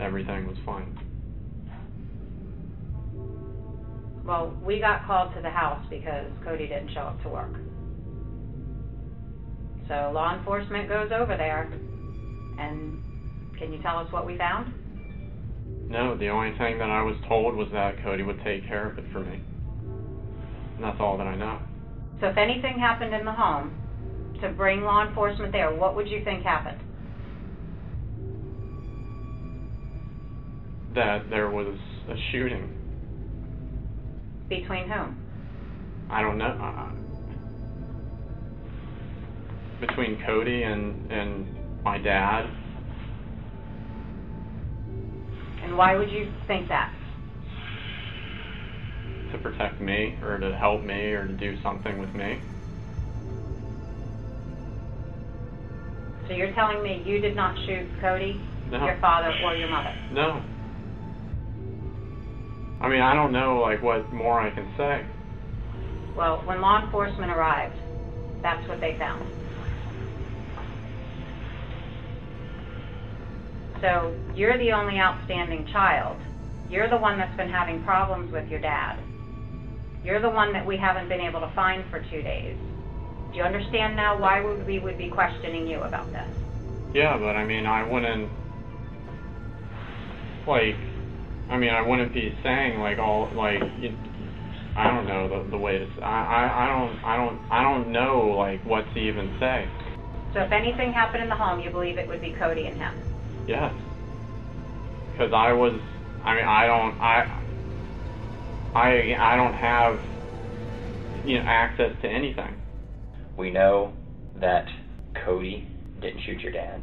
everything 0.00 0.46
was 0.46 0.56
fine. 0.64 0.96
well, 4.24 4.54
we 4.62 4.78
got 4.78 5.06
called 5.06 5.34
to 5.34 5.40
the 5.40 5.48
house 5.48 5.84
because 5.88 6.26
Cody 6.44 6.68
didn't 6.68 6.92
show 6.92 7.00
up 7.00 7.22
to 7.22 7.30
work. 7.30 7.54
So 9.88 10.12
law 10.14 10.36
enforcement 10.36 10.86
goes 10.86 11.10
over 11.10 11.34
there, 11.36 11.62
and 12.58 13.02
can 13.58 13.72
you 13.72 13.80
tell 13.80 13.98
us 13.98 14.12
what 14.12 14.26
we 14.26 14.36
found? 14.36 14.72
No, 15.88 16.14
the 16.16 16.28
only 16.28 16.56
thing 16.58 16.78
that 16.78 16.90
I 16.90 17.02
was 17.02 17.16
told 17.26 17.56
was 17.56 17.68
that 17.72 18.02
Cody 18.02 18.22
would 18.22 18.38
take 18.44 18.68
care 18.68 18.90
of 18.90 18.98
it 18.98 19.04
for 19.12 19.20
me. 19.20 19.40
And 20.76 20.84
that's 20.84 21.00
all 21.00 21.16
that 21.16 21.26
I 21.26 21.34
know. 21.34 21.58
So 22.20 22.26
if 22.26 22.36
anything 22.36 22.78
happened 22.78 23.14
in 23.14 23.24
the 23.24 23.32
home, 23.32 23.72
to 24.40 24.48
bring 24.50 24.82
law 24.82 25.06
enforcement 25.06 25.52
there, 25.52 25.74
what 25.74 25.96
would 25.96 26.08
you 26.08 26.22
think 26.24 26.44
happened? 26.44 26.78
That 30.94 31.30
there 31.30 31.50
was 31.50 31.78
a 32.08 32.14
shooting. 32.32 32.74
Between 34.48 34.88
whom? 34.88 35.24
I 36.10 36.22
don't 36.22 36.38
know. 36.38 36.46
Uh, 36.46 36.90
between 39.80 40.20
Cody 40.26 40.62
and 40.62 41.10
and 41.12 41.46
my 41.84 41.98
dad. 41.98 42.50
And 45.62 45.76
why 45.76 45.94
would 45.96 46.10
you 46.10 46.32
think 46.46 46.68
that? 46.68 46.92
To 49.32 49.38
protect 49.38 49.80
me 49.80 50.16
or 50.22 50.38
to 50.38 50.56
help 50.56 50.84
me 50.84 51.12
or 51.12 51.26
to 51.26 51.32
do 51.34 51.56
something 51.62 51.98
with 51.98 52.14
me. 52.14 52.40
So 56.28 56.34
you're 56.34 56.52
telling 56.52 56.82
me 56.82 57.02
you 57.06 57.20
did 57.20 57.34
not 57.34 57.56
shoot 57.66 57.88
Cody, 58.00 58.40
No. 58.70 58.84
your 58.84 58.98
father, 59.00 59.32
or 59.44 59.54
your 59.54 59.70
mother? 59.70 59.94
No. 60.12 60.42
I 62.80 62.88
mean, 62.88 63.00
I 63.00 63.14
don't 63.14 63.32
know 63.32 63.60
like 63.60 63.82
what 63.82 64.12
more 64.12 64.40
I 64.40 64.50
can 64.50 64.70
say. 64.76 65.04
Well, 66.16 66.42
when 66.44 66.60
law 66.60 66.84
enforcement 66.84 67.30
arrived, 67.30 67.76
that's 68.42 68.66
what 68.68 68.80
they 68.80 68.96
found. 68.98 69.24
So 73.80 74.14
you're 74.34 74.58
the 74.58 74.72
only 74.72 74.98
outstanding 74.98 75.66
child. 75.72 76.20
You're 76.68 76.90
the 76.90 76.96
one 76.96 77.16
that's 77.18 77.36
been 77.36 77.48
having 77.48 77.82
problems 77.84 78.32
with 78.32 78.48
your 78.50 78.60
dad. 78.60 78.98
You're 80.04 80.20
the 80.20 80.30
one 80.30 80.52
that 80.52 80.64
we 80.64 80.76
haven't 80.76 81.08
been 81.08 81.20
able 81.20 81.40
to 81.40 81.52
find 81.54 81.84
for 81.90 82.00
two 82.10 82.22
days. 82.22 82.56
Do 83.32 83.38
you 83.38 83.42
understand 83.42 83.96
now 83.96 84.18
why 84.18 84.40
would 84.40 84.66
we 84.66 84.78
would 84.78 84.96
be 84.96 85.08
questioning 85.10 85.66
you 85.66 85.80
about 85.82 86.10
this? 86.12 86.28
Yeah, 86.94 87.18
but 87.18 87.36
I 87.36 87.44
mean, 87.44 87.66
I 87.66 87.82
wouldn't 87.88 88.30
like. 90.46 90.76
I 91.50 91.56
mean, 91.56 91.70
I 91.70 91.86
wouldn't 91.86 92.14
be 92.14 92.34
saying 92.42 92.80
like 92.80 92.98
all 92.98 93.30
like. 93.34 93.60
You, 93.78 93.96
I 94.76 94.86
don't 94.86 95.06
know 95.06 95.28
the 95.28 95.50
the 95.50 95.58
way 95.58 95.78
to. 95.78 95.86
i 96.02 96.64
i 96.64 96.66
don't 96.68 97.04
I 97.04 97.16
don't 97.16 97.40
I 97.50 97.62
don't 97.62 97.92
know 97.92 98.34
like 98.38 98.64
what 98.64 98.84
to 98.94 98.98
even 98.98 99.36
say. 99.40 99.68
So 100.32 100.40
if 100.40 100.52
anything 100.52 100.92
happened 100.92 101.22
in 101.22 101.28
the 101.28 101.36
home, 101.36 101.60
you 101.60 101.70
believe 101.70 101.98
it 101.98 102.06
would 102.06 102.20
be 102.20 102.32
Cody 102.32 102.66
and 102.66 102.76
him. 102.76 102.94
Yes. 103.46 103.74
Because 105.12 105.32
I 105.34 105.52
was. 105.52 105.72
I 106.22 106.34
mean, 106.34 106.44
I 106.44 106.66
don't. 106.66 107.00
I. 107.00 107.37
I 108.74 109.14
I 109.18 109.36
don't 109.36 109.54
have. 109.54 109.98
You 111.24 111.38
know, 111.38 111.44
access 111.46 111.90
to 112.02 112.08
anything. 112.08 112.54
We 113.36 113.50
know 113.50 113.92
that 114.40 114.66
Cody 115.24 115.66
didn't 116.00 116.20
shoot 116.24 116.40
your 116.40 116.52
dad. 116.52 116.80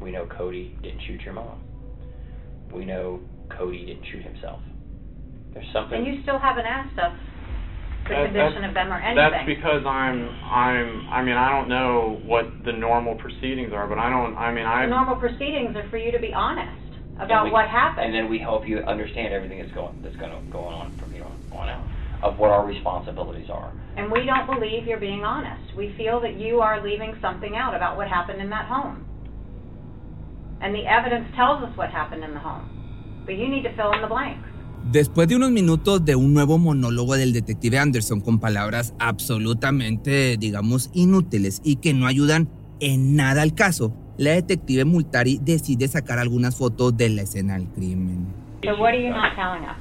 We 0.00 0.10
know 0.10 0.26
Cody 0.26 0.76
didn't 0.82 1.00
shoot 1.06 1.20
your 1.22 1.34
mom. 1.34 1.60
We 2.72 2.84
know 2.84 3.20
Cody 3.56 3.84
didn't 3.84 4.04
shoot 4.10 4.22
himself. 4.22 4.60
There's 5.52 5.66
something. 5.72 5.98
And 5.98 6.06
you 6.06 6.22
still 6.22 6.38
haven't 6.38 6.64
asked 6.64 6.98
us 6.98 7.12
the 8.04 8.14
That- 8.14 8.24
condition 8.26 8.64
of 8.64 8.74
them 8.74 8.92
or 8.92 8.98
anything. 8.98 9.16
That's 9.30 9.46
because 9.46 9.84
I'm 9.84 10.28
I'm 10.42 11.08
I 11.10 11.22
mean 11.22 11.36
I 11.36 11.50
don't 11.50 11.68
know 11.68 12.20
what 12.24 12.46
the 12.64 12.72
normal 12.72 13.14
proceedings 13.16 13.72
are, 13.72 13.86
but 13.86 13.98
I 13.98 14.08
don't 14.08 14.36
I 14.38 14.52
mean 14.52 14.64
I 14.64 14.86
The 14.86 14.90
normal 14.90 15.16
proceedings 15.16 15.76
are 15.76 15.88
for 15.90 15.98
you 15.98 16.12
to 16.12 16.18
be 16.18 16.32
honest 16.32 16.79
about 17.20 17.44
we- 17.44 17.50
what 17.50 17.64
and 17.66 17.70
happened. 17.70 18.14
then 18.14 18.28
we 18.28 18.38
help 18.38 18.66
you 18.68 18.78
understand 18.80 19.32
everything 19.32 19.58
that's 19.60 19.72
going 19.72 19.94
that's 20.02 20.16
going 20.16 20.32
to 20.32 20.40
go 20.50 20.60
on 20.60 20.90
from 20.98 21.12
here 21.12 21.24
on 21.52 21.68
out 21.68 21.82
of 22.22 22.38
what 22.38 22.50
our 22.50 22.66
responsibilities 22.66 23.48
are. 23.50 23.72
And 23.96 24.10
we 24.10 24.24
don't 24.26 24.46
believe 24.46 24.86
you're 24.86 25.00
being 25.00 25.24
honest. 25.24 25.74
We 25.76 25.92
feel 25.96 26.20
that 26.20 26.34
you 26.38 26.60
are 26.60 26.82
leaving 26.82 27.14
something 27.20 27.56
out 27.56 27.74
about 27.74 27.96
what 27.96 28.08
happened 28.08 28.40
in 28.40 28.50
that 28.50 28.66
home. 28.66 29.04
And 30.60 30.74
the 30.74 30.86
evidence 30.86 31.26
tells 31.34 31.62
us 31.62 31.74
what 31.76 31.90
happened 31.90 32.22
in 32.22 32.32
the 32.34 32.38
home. 32.40 32.68
But 33.24 33.36
you 33.36 33.48
need 33.48 33.62
to 33.62 33.72
fill 33.74 33.92
in 33.92 34.02
the 34.02 34.08
blanks. 34.08 34.46
Después 34.92 35.28
de 35.28 35.36
unos 35.36 35.50
minutos 35.50 36.04
de 36.04 36.16
un 36.16 36.32
nuevo 36.32 36.58
monólogo 36.58 37.14
del 37.14 37.32
detective 37.32 37.78
Anderson 37.78 38.20
con 38.20 38.38
palabras 38.40 38.94
absolutamente, 38.98 40.36
digamos, 40.38 40.90
inútiles 40.94 41.60
y 41.64 41.76
que 41.76 41.92
no 41.94 42.06
ayudan 42.06 42.48
en 42.80 43.14
nada 43.14 43.42
al 43.42 43.54
caso, 43.54 43.92
la 44.20 44.32
detective 44.34 44.84
Multari 44.84 45.38
decide 45.40 45.88
sacar 45.88 46.18
algunas 46.18 46.54
fotos 46.54 46.94
de 46.94 47.08
la 47.08 47.22
escena 47.22 47.54
del 47.54 47.68
crimen. 47.68 48.26
So 48.62 48.76
what 48.76 48.92
are 48.92 49.00
you 49.00 49.08
not 49.10 49.34
telling 49.34 49.64
us? 49.64 49.78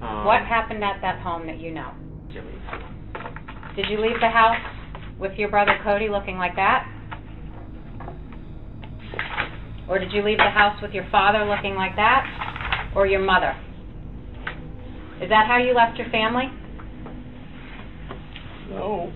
um, 0.00 0.24
What 0.24 0.40
happened 0.46 0.82
at 0.82 0.98
that 1.02 1.20
home 1.20 1.46
that 1.48 1.60
you 1.60 1.70
know? 1.70 1.92
Did 3.76 3.90
you 3.90 4.00
leave 4.00 4.18
the 4.20 4.30
house 4.30 4.56
with 5.20 5.36
your 5.36 5.50
brother 5.50 5.78
Cody 5.84 6.08
looking 6.08 6.38
like 6.38 6.56
that? 6.56 6.88
Or 9.86 9.98
did 9.98 10.10
you 10.12 10.22
leave 10.22 10.38
the 10.38 10.50
house 10.50 10.80
with 10.80 10.92
your 10.94 11.06
father 11.10 11.44
looking 11.44 11.74
like 11.74 11.94
that? 11.96 12.24
Or 12.96 13.06
your 13.06 13.20
mother? 13.20 13.54
Is 15.20 15.28
that 15.28 15.46
how 15.46 15.58
you 15.58 15.74
left 15.74 15.98
your 15.98 16.08
family? 16.08 16.48
No. 18.70 19.12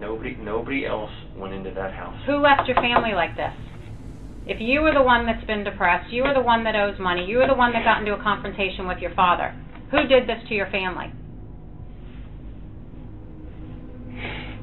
Nobody 0.00 0.34
nobody 0.40 0.86
else 0.86 1.10
went 1.36 1.52
into 1.52 1.70
that 1.72 1.92
house. 1.92 2.16
Who 2.24 2.40
left 2.40 2.66
your 2.66 2.76
family 2.76 3.12
like 3.12 3.36
this? 3.36 3.52
If 4.46 4.56
you 4.58 4.80
were 4.80 4.94
the 4.94 5.02
one 5.02 5.26
that's 5.26 5.44
been 5.44 5.62
depressed, 5.62 6.10
you 6.10 6.22
were 6.22 6.32
the 6.32 6.40
one 6.40 6.64
that 6.64 6.74
owes 6.74 6.98
money, 6.98 7.26
you 7.26 7.36
were 7.36 7.46
the 7.46 7.54
one 7.54 7.74
that 7.74 7.84
got 7.84 8.00
into 8.00 8.14
a 8.14 8.22
confrontation 8.22 8.88
with 8.88 8.98
your 8.98 9.14
father, 9.14 9.54
who 9.90 10.08
did 10.08 10.26
this 10.26 10.40
to 10.48 10.54
your 10.54 10.70
family? 10.70 11.12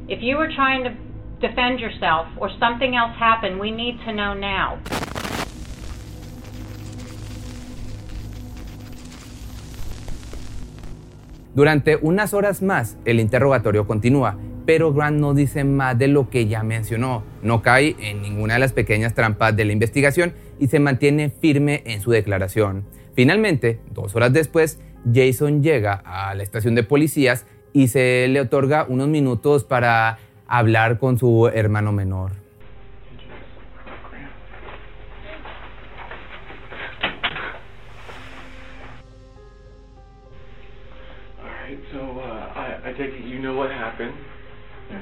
If 0.09 0.23
you 0.23 0.37
were 0.37 0.49
trying 0.55 0.83
to 0.85 0.97
defend 1.39 1.79
yourself 1.79 2.25
or 2.37 2.49
something 2.59 2.95
else 2.95 3.15
happened, 3.19 3.59
we 3.59 3.69
need 3.69 3.99
to 4.07 4.13
know 4.13 4.33
now. 4.33 4.79
Durante 11.53 11.97
unas 12.01 12.33
horas 12.33 12.63
más, 12.63 12.97
el 13.05 13.19
interrogatorio 13.19 13.85
continúa, 13.85 14.35
pero 14.67 14.93
Grant 14.93 15.17
no 15.17 15.33
dice 15.33 15.63
más 15.63 15.97
de 15.97 16.09
lo 16.09 16.29
que 16.29 16.45
ya 16.45 16.61
mencionó, 16.61 17.23
no 17.41 17.61
cae 17.61 17.95
en 18.01 18.21
ninguna 18.21 18.55
de 18.55 18.59
las 18.59 18.73
pequeñas 18.73 19.13
trampas 19.13 19.55
de 19.55 19.63
la 19.63 19.71
investigación 19.71 20.33
y 20.59 20.67
se 20.67 20.81
mantiene 20.81 21.29
firme 21.29 21.83
en 21.85 22.01
su 22.01 22.11
declaración. 22.11 22.83
Finalmente, 23.15 23.79
dos 23.91 24.13
horas 24.17 24.33
después, 24.33 24.81
Jason 25.11 25.63
llega 25.63 25.93
a 25.93 26.35
la 26.35 26.43
estación 26.43 26.75
de 26.75 26.83
policías 26.83 27.45
y 27.71 27.87
se 27.87 28.27
le 28.27 28.41
otorga 28.41 28.85
unos 28.89 29.07
minutos 29.07 29.63
para 29.63 30.19
hablar 30.47 30.99
con 30.99 31.17
su 31.17 31.47
hermano 31.47 31.93
menor. 31.93 32.33
so 41.91 41.99
uh, 41.99 42.51
I, 42.53 42.89
I 42.89 42.93
take 42.93 43.13
it 43.15 43.25
you 43.25 43.39
know 43.39 43.55
what 43.55 43.71
happened. 43.71 44.13
Yeah. 44.89 45.01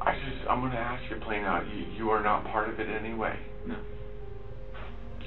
I 0.00 0.14
just, 0.14 0.48
I'm 0.50 0.60
gonna 0.60 0.74
ask 0.76 1.02
you 1.10 1.16
plain 1.24 1.44
out. 1.44 1.64
You, 1.68 1.84
you 1.96 2.10
are 2.10 2.22
not 2.22 2.44
part 2.44 2.68
of 2.68 2.80
it 2.80 2.88
anyway. 2.88 3.38
No. 3.66 3.76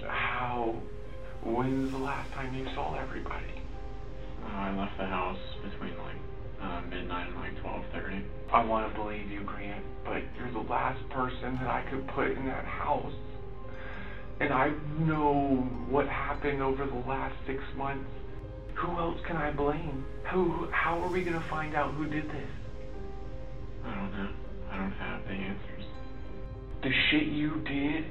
How? 0.08 0.76
When's 1.44 1.92
the 1.92 1.98
last 1.98 2.32
time 2.34 2.54
you 2.56 2.66
saw 2.76 3.00
everybody? 3.00 3.62
Uh, 4.44 4.48
I 4.48 4.76
left 4.76 4.98
the 4.98 5.06
house 5.06 5.40
between 5.64 5.98
like 5.98 6.18
uh, 6.62 6.82
midnight 6.90 7.28
and 7.28 7.36
like 7.38 7.56
12:30. 7.64 8.24
I 8.52 8.66
want 8.66 8.92
to 8.92 9.00
believe 9.00 9.30
you, 9.30 9.44
Grant, 9.44 9.84
but 10.04 10.22
you're 10.38 10.52
the 10.52 10.70
last 10.70 11.08
person 11.10 11.58
that 11.62 11.70
I 11.70 11.84
could 11.90 12.08
put 12.10 12.32
in 12.32 12.46
that 12.46 12.66
house. 12.66 13.14
And 14.40 14.52
I 14.52 14.72
know 15.00 15.68
what 15.90 16.08
happened 16.08 16.62
over 16.62 16.86
the 16.86 17.04
last 17.08 17.36
six 17.48 17.60
months. 17.78 18.06
Who 18.76 19.00
else 19.00 19.20
can 19.26 19.38
I 19.38 19.52
blame? 19.52 20.06
Who? 20.32 20.68
How 20.72 21.00
are 21.00 21.10
we 21.10 21.24
gonna 21.24 21.44
find 21.50 21.76
out 21.76 21.94
who 21.94 22.06
did 22.06 22.30
this? 22.30 22.50
I 23.86 23.96
don't 23.96 24.12
know. 24.12 24.30
I 24.72 24.78
don't 24.78 24.92
have 24.92 25.24
the 25.24 25.34
answers. 25.34 25.86
The 26.84 26.92
shit 27.10 27.28
you 27.28 27.62
did, 27.62 28.06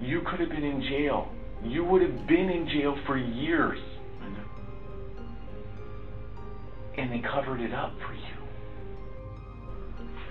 you 0.00 0.20
could 0.22 0.40
have 0.40 0.48
been 0.48 0.64
in 0.64 0.82
jail. 0.82 1.32
You 1.62 1.84
would 1.84 2.02
have 2.02 2.26
been 2.26 2.50
in 2.50 2.68
jail 2.68 2.96
for 3.06 3.16
years. 3.16 3.78
I 4.22 4.28
know. 4.28 4.44
And 6.98 7.12
they 7.12 7.20
covered 7.20 7.60
it 7.60 7.72
up 7.72 7.92
for 8.06 8.14
you. 8.14 8.38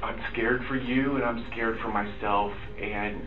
I'm 0.03 0.19
scared 0.31 0.63
for 0.67 0.75
you 0.75 1.15
and 1.15 1.25
I'm 1.25 1.45
scared 1.51 1.79
for 1.79 1.89
myself 1.89 2.51
and 2.79 3.21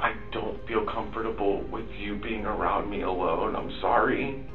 I 0.00 0.14
don't 0.32 0.66
feel 0.66 0.86
comfortable 0.86 1.62
with 1.70 1.84
you 1.98 2.16
being 2.16 2.46
around 2.46 2.88
me 2.88 3.02
alone. 3.02 3.54
I'm 3.54 3.70
sorry. 3.82 4.46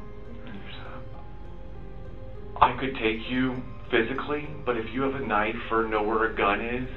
I 2.60 2.76
could 2.80 2.96
take 2.96 3.30
you 3.30 3.62
physically, 3.88 4.48
but 4.64 4.76
if 4.76 4.86
you 4.92 5.02
have 5.02 5.14
a 5.14 5.24
knife 5.24 5.70
or 5.70 5.86
know 5.86 6.02
where 6.02 6.32
a 6.32 6.36
gun 6.36 6.60
is, 6.60 6.88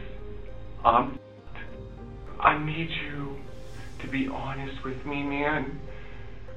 I'm. 0.84 1.20
I 2.40 2.58
need 2.58 2.90
you 2.90 3.36
to 4.02 4.08
be 4.08 4.28
honest 4.28 4.84
with 4.84 5.06
me, 5.06 5.22
man. 5.22 5.80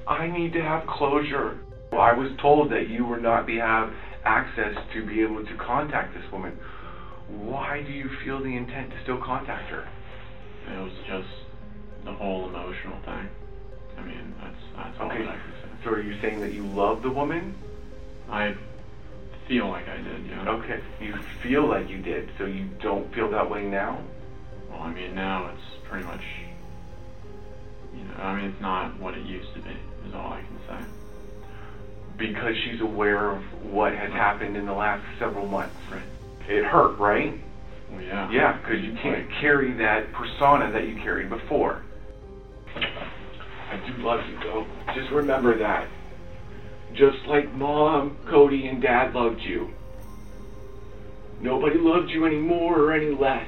I 0.07 0.27
need 0.27 0.53
to 0.53 0.61
have 0.61 0.87
closure. 0.87 1.59
I 1.91 2.13
was 2.13 2.31
told 2.41 2.71
that 2.71 2.89
you 2.89 3.05
would 3.05 3.21
not 3.21 3.45
be 3.45 3.57
have 3.57 3.93
access 4.25 4.75
to 4.93 5.05
be 5.05 5.21
able 5.21 5.45
to 5.45 5.55
contact 5.57 6.15
this 6.15 6.23
woman. 6.31 6.57
Why 7.27 7.83
do 7.85 7.91
you 7.91 8.09
feel 8.23 8.39
the 8.39 8.55
intent 8.55 8.89
to 8.91 9.03
still 9.03 9.21
contact 9.23 9.69
her? 9.69 9.87
It 10.73 10.79
was 10.79 10.93
just 11.07 11.52
the 12.05 12.11
whole 12.13 12.47
emotional 12.49 12.97
thing. 13.05 13.29
I 13.97 14.01
mean, 14.01 14.33
that's 14.41 14.55
that's 14.75 14.99
all 14.99 15.07
Okay, 15.07 15.19
that 15.23 15.29
I 15.29 15.33
can 15.33 15.51
say. 15.61 15.83
so 15.83 15.89
are 15.91 16.01
you 16.01 16.19
saying 16.21 16.41
that 16.41 16.53
you 16.53 16.65
love 16.65 17.01
the 17.01 17.09
woman? 17.09 17.55
I 18.29 18.55
feel 19.47 19.67
like 19.69 19.87
I 19.87 19.97
did, 19.97 20.25
yeah. 20.25 20.49
Okay, 20.49 20.79
you 21.01 21.15
feel 21.41 21.67
like 21.67 21.89
you 21.89 21.97
did, 22.01 22.29
so 22.37 22.45
you 22.45 22.65
don't 22.81 23.13
feel 23.13 23.29
that 23.31 23.49
way 23.49 23.65
now? 23.65 23.99
Well, 24.69 24.81
I 24.81 24.91
mean, 24.93 25.13
now 25.13 25.49
it's 25.53 25.87
pretty 25.89 26.05
much, 26.05 26.23
you 27.95 28.03
know, 28.05 28.23
I 28.23 28.35
mean, 28.35 28.45
it's 28.51 28.61
not 28.61 28.97
what 28.99 29.13
it 29.15 29.25
used 29.25 29.53
to 29.53 29.59
be. 29.59 29.75
Is 30.07 30.13
all 30.13 30.33
I 30.33 30.41
can 30.41 30.57
say. 30.81 30.85
Because 32.17 32.55
she's 32.57 32.81
aware 32.81 33.31
of 33.31 33.41
what 33.63 33.93
has 33.93 34.11
happened 34.11 34.55
in 34.55 34.65
the 34.65 34.73
last 34.73 35.03
several 35.19 35.47
months. 35.47 35.75
Right. 35.91 36.01
It 36.49 36.63
hurt, 36.63 36.97
right? 36.99 37.39
Well, 37.91 38.01
yeah. 38.01 38.29
Yeah, 38.31 38.57
because 38.57 38.81
you 38.83 38.93
can't 39.01 39.29
carry 39.41 39.73
that 39.73 40.11
persona 40.13 40.71
that 40.71 40.87
you 40.87 40.95
carried 40.97 41.29
before. 41.29 41.83
I 42.75 43.77
do 43.87 44.03
love 44.03 44.21
you, 44.29 44.37
though. 44.39 44.65
Just 44.93 45.11
remember 45.11 45.57
that. 45.59 45.87
Just 46.95 47.25
like 47.27 47.51
Mom, 47.55 48.17
Cody, 48.29 48.67
and 48.67 48.81
Dad 48.81 49.13
loved 49.13 49.41
you. 49.41 49.69
Nobody 51.41 51.77
loved 51.77 52.09
you 52.09 52.25
any 52.25 52.37
more 52.37 52.79
or 52.79 52.93
any 52.93 53.15
less. 53.15 53.47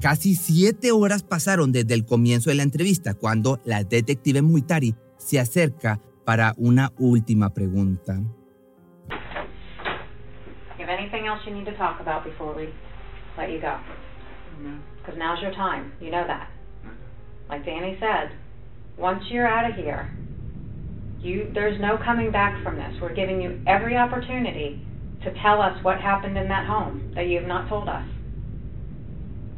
Casi 0.00 0.36
siete 0.36 0.92
horas 0.92 1.22
pasaron 1.22 1.72
desde 1.72 1.94
el 1.94 2.04
comienzo 2.04 2.50
de 2.50 2.56
la 2.56 2.62
entrevista 2.62 3.14
cuando 3.14 3.60
la 3.64 3.82
detective 3.82 4.42
Muitari 4.42 4.94
se 5.18 5.40
acerca 5.40 6.00
para 6.24 6.54
una 6.56 6.92
última 6.98 7.52
pregunta. 7.52 8.22
Anything 11.08 11.26
else 11.26 11.40
you 11.46 11.54
need 11.54 11.64
to 11.64 11.76
talk 11.78 12.00
about 12.00 12.22
before 12.22 12.54
we 12.54 12.68
let 13.38 13.50
you 13.50 13.60
go? 13.60 13.80
Because 14.98 15.18
now's 15.18 15.40
your 15.40 15.52
time. 15.52 15.92
You 16.02 16.10
know 16.10 16.24
that. 16.26 16.50
Mm-hmm. 16.84 17.48
Like 17.48 17.64
Danny 17.64 17.96
said, 17.98 18.36
once 18.98 19.22
you're 19.30 19.46
out 19.46 19.70
of 19.70 19.76
here, 19.76 20.14
you 21.20 21.50
there's 21.54 21.80
no 21.80 21.96
coming 22.04 22.30
back 22.30 22.62
from 22.62 22.76
this. 22.76 22.92
We're 23.00 23.14
giving 23.14 23.40
you 23.40 23.58
every 23.66 23.96
opportunity 23.96 24.84
to 25.24 25.32
tell 25.40 25.62
us 25.62 25.82
what 25.82 25.98
happened 25.98 26.36
in 26.36 26.46
that 26.48 26.66
home 26.66 27.12
that 27.14 27.26
you 27.26 27.38
have 27.38 27.48
not 27.48 27.70
told 27.70 27.88
us. 27.88 28.04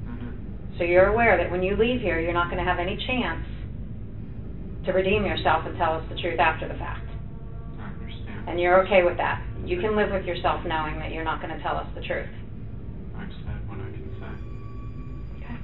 Mm-hmm. 0.06 0.78
So 0.78 0.84
you're 0.84 1.06
aware 1.06 1.36
that 1.36 1.50
when 1.50 1.64
you 1.64 1.76
leave 1.76 2.00
here, 2.00 2.20
you're 2.20 2.32
not 2.32 2.48
going 2.48 2.64
to 2.64 2.70
have 2.70 2.78
any 2.78 2.96
chance 3.08 3.44
to 4.86 4.92
redeem 4.92 5.24
yourself 5.24 5.66
and 5.66 5.76
tell 5.76 5.94
us 5.94 6.04
the 6.14 6.20
truth 6.20 6.38
after 6.38 6.68
the 6.68 6.74
fact. 6.74 7.09
I 8.46 8.48
understand. 8.48 8.48
And 8.48 8.60
you're 8.60 8.84
okay 8.84 9.02
with 9.04 9.16
that. 9.16 9.42
You 9.64 9.80
can 9.80 9.96
live 9.96 10.10
with 10.10 10.24
yourself 10.24 10.64
knowing 10.66 10.98
that 10.98 11.12
you're 11.12 11.24
not 11.24 11.40
going 11.42 11.54
to 11.54 11.62
tell 11.62 11.76
us 11.76 11.86
the 11.94 12.00
truth. 12.00 12.28
I've 13.16 13.28
said 13.28 13.68
what 13.68 13.78
I 13.78 13.90
can 13.92 14.10
say. 14.18 14.32
Okay. 15.36 15.56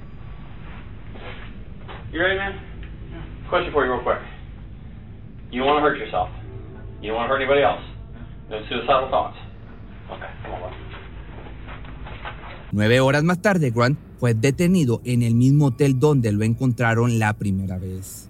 You 2.11 2.21
ready, 2.21 2.37
man? 2.37 2.59
Yeah. 3.11 3.49
Question 3.49 3.71
for 3.71 3.85
you, 3.85 3.91
real 3.91 4.03
quick. 4.03 4.19
You 5.51 5.59
don't 5.61 5.67
want 5.67 5.83
to 5.83 5.89
hurt 5.89 5.97
yourself. 5.97 6.29
You 7.01 7.09
don't 7.09 7.17
want 7.17 7.29
to 7.29 7.33
hurt 7.33 7.41
anybody 7.41 7.63
else. 7.63 7.81
No 8.49 8.61
suicidal 8.69 9.09
thoughts. 9.09 9.37
Okay, 10.11 10.29
come 10.43 10.53
on, 10.53 10.61
bud. 10.61 10.73
Nueve 12.71 12.99
horas 12.99 13.23
más 13.23 13.41
tarde, 13.41 13.71
Grant 13.71 13.97
fue 14.19 14.33
detenido 14.33 15.01
en 15.05 15.23
el 15.23 15.35
mismo 15.35 15.67
hotel 15.67 15.99
donde 15.99 16.31
lo 16.31 16.43
encontraron 16.43 17.17
la 17.17 17.33
primera 17.33 17.77
vez. 17.77 18.26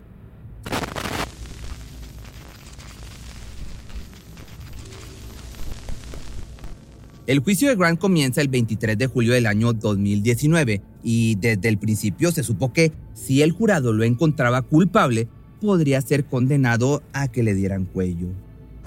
El 7.27 7.39
juicio 7.39 7.67
de 7.67 7.75
Grant 7.75 7.99
comienza 7.99 8.39
el 8.39 8.47
23 8.47 8.97
de 8.97 9.07
julio 9.07 9.33
del 9.33 9.47
año 9.47 9.73
2019 9.73 10.81
y 11.03 11.35
desde 11.35 11.67
el 11.67 11.77
principio 11.77 12.31
se 12.31 12.41
supo 12.41 12.71
que 12.71 12.93
si 13.13 13.41
el 13.41 13.51
jurado 13.51 13.91
lo 13.91 14.05
encontraba 14.05 14.61
culpable, 14.61 15.27
podría 15.59 15.99
ser 15.99 16.23
condenado 16.23 17.03
a 17.11 17.27
que 17.27 17.43
le 17.43 17.53
dieran 17.53 17.83
cuello. 17.83 18.27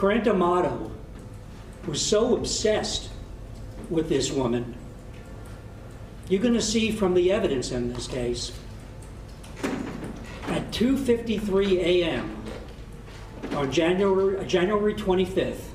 Grant 0.01 0.27
Amato 0.27 0.91
was 1.87 2.01
so 2.01 2.35
obsessed 2.35 3.11
with 3.91 4.09
this 4.09 4.33
woman. 4.33 4.75
You're 6.31 6.43
going 6.43 6.55
to 6.55 6.63
see 6.63 6.91
from 6.91 7.13
the 7.13 7.31
evidence 7.31 7.73
in 7.73 7.93
this 7.93 8.09
case. 8.09 8.53
At 10.49 10.73
2:53 10.73 11.79
a.m. 11.79 12.25
on 13.55 13.71
January 13.71 14.47
January 14.47 14.95
25th, 14.95 15.75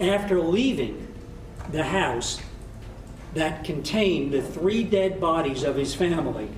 after 0.00 0.40
leaving 0.40 1.06
the 1.70 1.84
house 1.84 2.40
that 3.34 3.64
contained 3.64 4.32
the 4.32 4.40
three 4.42 4.82
dead 4.84 5.20
bodies 5.20 5.62
of 5.62 5.76
his 5.76 5.94
family, 5.94 6.48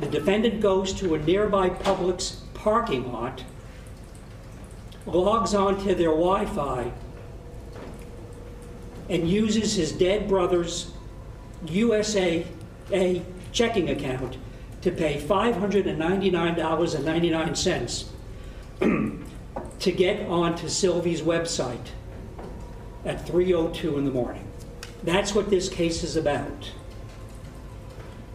the 0.00 0.06
defendant 0.06 0.60
goes 0.60 0.92
to 0.94 1.14
a 1.14 1.18
nearby 1.18 1.70
Publix 1.70 2.40
parking 2.54 3.12
lot, 3.12 3.44
logs 5.06 5.54
onto 5.54 5.94
their 5.94 6.10
Wi 6.10 6.44
Fi, 6.46 6.90
and 9.08 9.28
uses 9.28 9.76
his 9.76 9.92
dead 9.92 10.26
brother's 10.28 10.90
USA 11.66 12.44
a 12.92 13.22
checking 13.52 13.90
account 13.90 14.36
to 14.82 14.90
pay 14.90 15.20
$599.99 15.20 18.06
to 19.80 19.92
get 19.92 20.26
onto 20.28 20.68
Sylvie's 20.68 21.22
website 21.22 21.88
at 23.04 23.26
3:02 23.26 23.96
in 23.96 24.04
the 24.04 24.10
morning. 24.10 24.44
That's 25.02 25.34
what 25.34 25.50
this 25.50 25.68
case 25.68 26.02
is 26.02 26.16
about. 26.16 26.70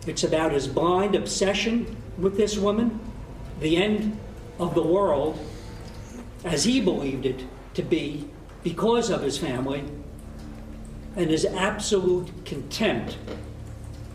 It's 0.07 0.23
about 0.23 0.51
his 0.53 0.67
blind 0.67 1.15
obsession 1.15 1.97
with 2.17 2.37
this 2.37 2.57
woman, 2.57 2.99
the 3.59 3.77
end 3.77 4.17
of 4.59 4.75
the 4.75 4.83
world 4.83 5.37
as 6.43 6.63
he 6.63 6.81
believed 6.81 7.25
it 7.25 7.43
to 7.73 7.83
be 7.83 8.27
because 8.63 9.09
of 9.09 9.21
his 9.21 9.37
family, 9.37 9.83
and 11.15 11.29
his 11.29 11.45
absolute 11.45 12.29
contempt 12.45 13.17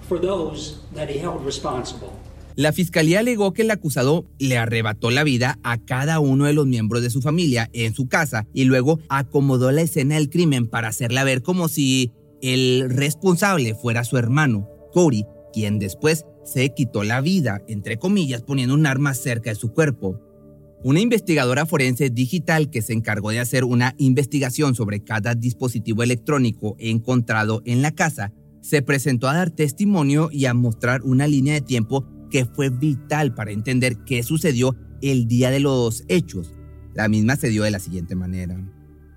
for 0.02 0.18
those 0.18 0.78
that 0.92 1.08
he 1.08 1.18
held 1.18 1.44
responsible. 1.44 2.18
La 2.56 2.72
fiscalía 2.72 3.20
alegó 3.20 3.52
que 3.52 3.62
el 3.62 3.70
acusado 3.70 4.24
le 4.38 4.56
arrebató 4.56 5.10
la 5.10 5.24
vida 5.24 5.58
a 5.62 5.76
cada 5.76 6.20
uno 6.20 6.46
de 6.46 6.54
los 6.54 6.66
miembros 6.66 7.02
de 7.02 7.10
su 7.10 7.20
familia 7.20 7.68
en 7.74 7.92
su 7.92 8.08
casa 8.08 8.46
y 8.54 8.64
luego 8.64 8.98
acomodó 9.10 9.70
la 9.72 9.82
escena 9.82 10.14
del 10.14 10.30
crimen 10.30 10.66
para 10.66 10.88
hacerla 10.88 11.22
ver 11.22 11.42
como 11.42 11.68
si 11.68 12.12
el 12.40 12.88
responsable 12.88 13.74
fuera 13.74 14.04
su 14.04 14.16
hermano, 14.16 14.70
Cody, 14.90 15.24
quien 15.52 15.78
después 15.78 16.24
se 16.46 16.72
quitó 16.72 17.04
la 17.04 17.20
vida, 17.20 17.62
entre 17.68 17.98
comillas, 17.98 18.40
poniendo 18.40 18.74
un 18.74 18.86
arma 18.86 19.12
cerca 19.12 19.50
de 19.50 19.56
su 19.56 19.72
cuerpo. 19.74 20.18
Una 20.82 21.00
investigadora 21.00 21.66
forense 21.66 22.08
digital 22.08 22.70
que 22.70 22.80
se 22.80 22.94
encargó 22.94 23.32
de 23.32 23.40
hacer 23.40 23.64
una 23.64 23.94
investigación 23.98 24.74
sobre 24.74 25.04
cada 25.04 25.34
dispositivo 25.34 26.02
electrónico 26.02 26.74
encontrado 26.78 27.60
en 27.66 27.82
la 27.82 27.90
casa 27.90 28.32
se 28.62 28.80
presentó 28.80 29.28
a 29.28 29.34
dar 29.34 29.50
testimonio 29.50 30.30
y 30.32 30.46
a 30.46 30.54
mostrar 30.54 31.02
una 31.02 31.26
línea 31.26 31.54
de 31.54 31.60
tiempo 31.60 32.06
que 32.30 32.44
fue 32.44 32.70
vital 32.70 33.34
para 33.34 33.52
entender 33.52 33.98
qué 34.04 34.22
sucedió 34.22 34.76
el 35.02 35.26
día 35.26 35.50
de 35.50 35.60
los 35.60 36.04
hechos. 36.08 36.52
La 36.94 37.08
misma 37.08 37.36
se 37.36 37.48
dio 37.48 37.62
de 37.62 37.70
la 37.70 37.78
siguiente 37.78 38.14
manera. 38.14 38.56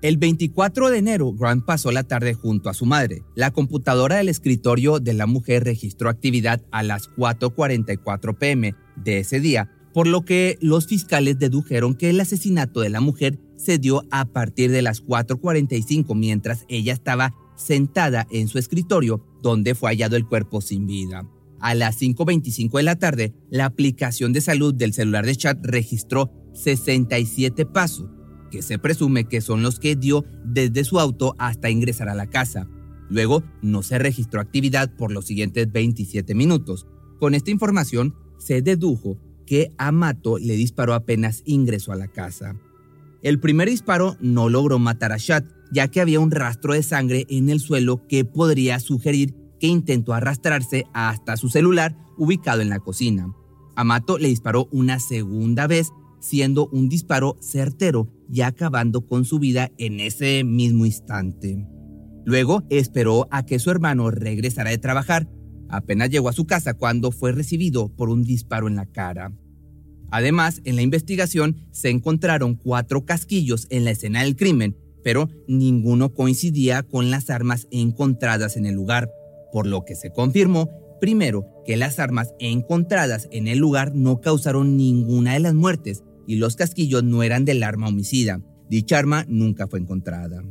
El 0.01 0.17
24 0.17 0.89
de 0.89 0.97
enero, 0.97 1.33
Grant 1.33 1.65
pasó 1.65 1.91
la 1.91 2.03
tarde 2.03 2.33
junto 2.33 2.69
a 2.69 2.73
su 2.73 2.85
madre. 2.85 3.23
La 3.35 3.51
computadora 3.51 4.15
del 4.15 4.29
escritorio 4.29 4.99
de 4.99 5.13
la 5.13 5.25
mujer 5.25 5.65
registró 5.65 6.09
actividad 6.09 6.61
a 6.71 6.83
las 6.83 7.09
4.44 7.15 8.37
pm 8.37 8.75
de 8.95 9.19
ese 9.19 9.41
día, 9.41 9.69
por 9.93 10.07
lo 10.07 10.23
que 10.23 10.57
los 10.61 10.87
fiscales 10.87 11.37
dedujeron 11.37 11.95
que 11.95 12.09
el 12.09 12.19
asesinato 12.21 12.79
de 12.79 12.89
la 12.89 13.01
mujer 13.01 13.39
se 13.57 13.77
dio 13.77 14.03
a 14.09 14.23
partir 14.23 14.71
de 14.71 14.81
las 14.81 15.03
4.45 15.03 16.15
mientras 16.15 16.65
ella 16.69 16.93
estaba 16.93 17.35
sentada 17.57 18.25
en 18.31 18.47
su 18.47 18.57
escritorio, 18.57 19.21
donde 19.41 19.75
fue 19.75 19.89
hallado 19.89 20.15
el 20.15 20.25
cuerpo 20.25 20.61
sin 20.61 20.87
vida. 20.87 21.27
A 21.59 21.75
las 21.75 22.01
5.25 22.01 22.77
de 22.77 22.83
la 22.83 22.95
tarde, 22.97 23.33
la 23.49 23.65
aplicación 23.65 24.31
de 24.31 24.41
salud 24.41 24.73
del 24.73 24.93
celular 24.93 25.25
de 25.25 25.35
chat 25.35 25.59
registró 25.61 26.31
67 26.53 27.65
pasos, 27.65 28.09
que 28.49 28.61
se 28.61 28.79
presume 28.79 29.25
que 29.25 29.41
son 29.41 29.61
los 29.61 29.79
que 29.79 29.95
dio 29.95 30.25
desde 30.45 30.83
su 30.83 30.99
auto 30.99 31.35
hasta 31.37 31.69
ingresar 31.69 32.09
a 32.09 32.15
la 32.15 32.27
casa. 32.27 32.67
Luego, 33.09 33.43
no 33.61 33.83
se 33.83 33.97
registró 33.97 34.39
actividad 34.39 34.95
por 34.95 35.11
los 35.11 35.25
siguientes 35.25 35.71
27 35.71 36.33
minutos. 36.33 36.87
Con 37.19 37.35
esta 37.35 37.51
información, 37.51 38.15
se 38.37 38.61
dedujo 38.61 39.17
que 39.45 39.73
Amato 39.77 40.37
le 40.37 40.53
disparó 40.53 40.93
apenas 40.93 41.41
ingresó 41.45 41.91
a 41.91 41.95
la 41.95 42.07
casa. 42.07 42.55
El 43.21 43.39
primer 43.39 43.67
disparo 43.67 44.15
no 44.21 44.47
logró 44.47 44.79
matar 44.79 45.11
a 45.11 45.17
Chat, 45.17 45.45
ya 45.71 45.89
que 45.89 45.99
había 45.99 46.19
un 46.19 46.31
rastro 46.31 46.73
de 46.73 46.83
sangre 46.83 47.25
en 47.29 47.49
el 47.49 47.59
suelo 47.59 48.07
que 48.07 48.23
podría 48.23 48.79
sugerir 48.79 49.35
que 49.59 49.67
intentó 49.67 50.13
arrastrarse 50.13 50.85
hasta 50.93 51.37
su 51.37 51.49
celular 51.49 51.95
ubicado 52.17 52.61
en 52.61 52.69
la 52.69 52.79
cocina. 52.79 53.33
Amato 53.75 54.17
le 54.17 54.27
disparó 54.27 54.67
una 54.71 54.99
segunda 54.99 55.67
vez, 55.67 55.91
siendo 56.19 56.67
un 56.67 56.89
disparo 56.89 57.37
certero 57.39 58.11
y 58.31 58.41
acabando 58.41 59.07
con 59.07 59.23
su 59.23 59.39
vida 59.39 59.71
en 59.77 59.99
ese 59.99 60.43
mismo 60.43 60.85
instante. 60.85 61.65
Luego 62.25 62.63
esperó 62.69 63.27
a 63.31 63.45
que 63.45 63.57
su 63.57 63.71
hermano 63.71 64.11
regresara 64.11 64.69
de 64.69 64.77
trabajar. 64.77 65.29
Apenas 65.69 66.09
llegó 66.09 66.29
a 66.29 66.33
su 66.33 66.45
casa 66.45 66.73
cuando 66.73 67.11
fue 67.11 67.31
recibido 67.31 67.89
por 67.89 68.09
un 68.09 68.23
disparo 68.23 68.67
en 68.67 68.75
la 68.75 68.85
cara. 68.85 69.31
Además, 70.11 70.61
en 70.65 70.75
la 70.75 70.81
investigación 70.81 71.55
se 71.71 71.89
encontraron 71.89 72.55
cuatro 72.55 73.05
casquillos 73.05 73.67
en 73.69 73.85
la 73.85 73.91
escena 73.91 74.23
del 74.23 74.35
crimen, 74.35 74.75
pero 75.03 75.29
ninguno 75.47 76.13
coincidía 76.13 76.83
con 76.83 77.09
las 77.11 77.29
armas 77.29 77.67
encontradas 77.71 78.57
en 78.57 78.65
el 78.65 78.75
lugar 78.75 79.09
por 79.51 79.67
lo 79.67 79.85
que 79.85 79.95
se 79.95 80.11
confirmó, 80.11 80.69
primero, 80.99 81.45
que 81.65 81.77
las 81.77 81.99
armas 81.99 82.33
encontradas 82.39 83.27
en 83.31 83.47
el 83.47 83.59
lugar 83.59 83.93
no 83.95 84.21
causaron 84.21 84.77
ninguna 84.77 85.33
de 85.33 85.39
las 85.39 85.53
muertes 85.53 86.03
y 86.27 86.35
los 86.35 86.55
casquillos 86.55 87.03
no 87.03 87.23
eran 87.23 87.45
del 87.45 87.63
arma 87.63 87.87
homicida. 87.87 88.41
Dicha 88.69 88.99
arma 88.99 89.25
nunca 89.27 89.67
fue 89.67 89.79
encontrada. 89.79 90.43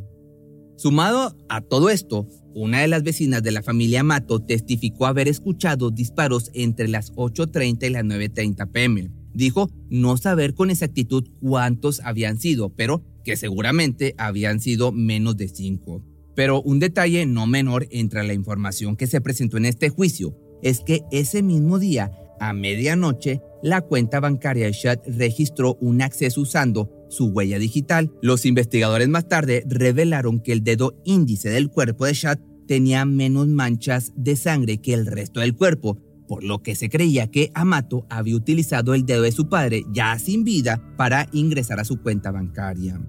Sumado 0.77 1.37
a 1.49 1.61
todo 1.61 1.91
esto, 1.91 2.29
una 2.55 2.81
de 2.81 2.89
las 2.89 3.03
vecinas 3.03 3.43
de 3.43 3.53
la 3.53 3.63
familia 3.63 4.05
Mato 4.05 4.41
testificó 4.41 5.07
haber 5.07 5.29
escuchado 5.29 5.91
disparos 5.91 6.51
entre 6.55 6.89
las 6.89 7.13
8.30 7.15 7.87
y 7.87 7.91
las 7.91 8.05
9.30 8.05 8.71
pm. 8.71 9.11
Dijo 9.35 9.69
no 9.91 10.17
saber 10.17 10.55
con 10.55 10.71
exactitud 10.71 11.29
cuántos 11.41 12.01
habían 12.01 12.39
sido, 12.39 12.71
pero 12.71 13.05
que 13.25 13.37
seguramente 13.37 14.15
habían 14.19 14.61
sido 14.61 14.91
menos 14.91 15.37
de 15.37 15.49
cinco. 15.49 16.03
Pero 16.39 16.63
un 16.63 16.79
detalle 16.79 17.27
no 17.27 17.49
menor 17.49 17.89
entre 17.91 18.23
la 18.23 18.33
información 18.33 18.95
que 18.95 19.09
se 19.09 19.21
presentó 19.21 19.57
en 19.57 19.65
este 19.65 19.89
juicio 19.89 20.37
es 20.63 20.79
que 20.79 21.03
ese 21.11 21.43
mismo 21.43 21.81
día, 21.81 22.13
a 22.39 22.53
medianoche, 22.53 23.43
la 23.61 23.81
cuenta 23.81 24.21
bancaria 24.21 24.67
de 24.67 24.73
Shad 24.73 25.01
registró 25.09 25.77
un 25.81 26.01
acceso 26.01 26.43
usando 26.43 26.93
su 27.11 27.27
huella 27.31 27.59
digital. 27.59 28.13
Los 28.23 28.47
investigadores 28.47 29.09
más 29.09 29.27
tarde 29.27 29.65
revelaron 29.67 30.39
que 30.39 30.53
el 30.53 30.63
dedo 30.63 31.03
índice 31.05 31.51
del 31.51 31.71
cuerpo 31.71 32.07
de 32.07 32.15
Shad 32.15 32.39
tenía 32.69 33.05
menos 33.05 33.49
manchas 33.49 34.13
de 34.15 34.37
sangre 34.37 34.79
que 34.79 34.95
el 34.95 35.07
resto 35.07 35.41
del 35.41 35.57
cuerpo, 35.57 35.99
por 36.29 36.45
lo 36.45 36.63
que 36.63 36.77
se 36.77 36.89
creía 36.89 37.33
que 37.33 37.51
Amato 37.53 38.07
había 38.11 38.37
utilizado 38.37 38.95
el 38.95 39.05
dedo 39.07 39.23
de 39.23 39.33
su 39.33 39.49
padre 39.49 39.83
ya 39.91 40.17
sin 40.21 40.45
vida 40.45 40.95
para 40.97 41.29
ingresar 41.33 41.81
a 41.81 41.85
su 41.85 42.01
cuenta 42.01 42.31
bancaria. 42.31 43.01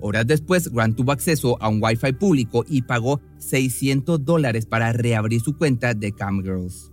Horas 0.00 0.26
después, 0.26 0.70
Grant 0.72 0.96
tuvo 0.96 1.12
acceso 1.12 1.60
a 1.60 1.68
un 1.68 1.82
Wi-Fi 1.82 2.12
público 2.12 2.64
y 2.68 2.82
pagó 2.82 3.20
600 3.38 4.24
dólares 4.24 4.66
para 4.66 4.92
reabrir 4.92 5.40
su 5.40 5.56
cuenta 5.56 5.94
de 5.94 6.12
Camgirls. 6.12 6.92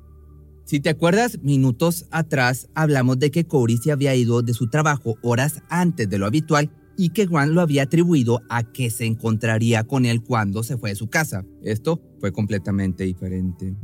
Si 0.65 0.79
te 0.79 0.89
acuerdas, 0.89 1.39
minutos 1.43 2.07
atrás 2.09 2.69
hablamos 2.73 3.19
de 3.19 3.29
que 3.29 3.45
Corey 3.45 3.77
se 3.77 3.91
había 3.91 4.15
ido 4.15 4.41
de 4.41 4.53
su 4.53 4.67
trabajo 4.67 5.15
horas 5.21 5.61
antes 5.69 6.09
de 6.09 6.17
lo 6.17 6.25
habitual 6.25 6.71
y 6.97 7.09
que 7.09 7.27
Grant 7.27 7.51
lo 7.51 7.61
había 7.61 7.83
atribuido 7.83 8.41
a 8.49 8.63
que 8.63 8.89
se 8.89 9.05
encontraría 9.05 9.83
con 9.83 10.05
él 10.05 10.23
cuando 10.23 10.63
se 10.63 10.77
fue 10.77 10.89
de 10.89 10.95
su 10.95 11.07
casa. 11.07 11.45
Esto 11.61 12.01
fue 12.19 12.31
completamente 12.31 13.03
diferente. 13.03 13.75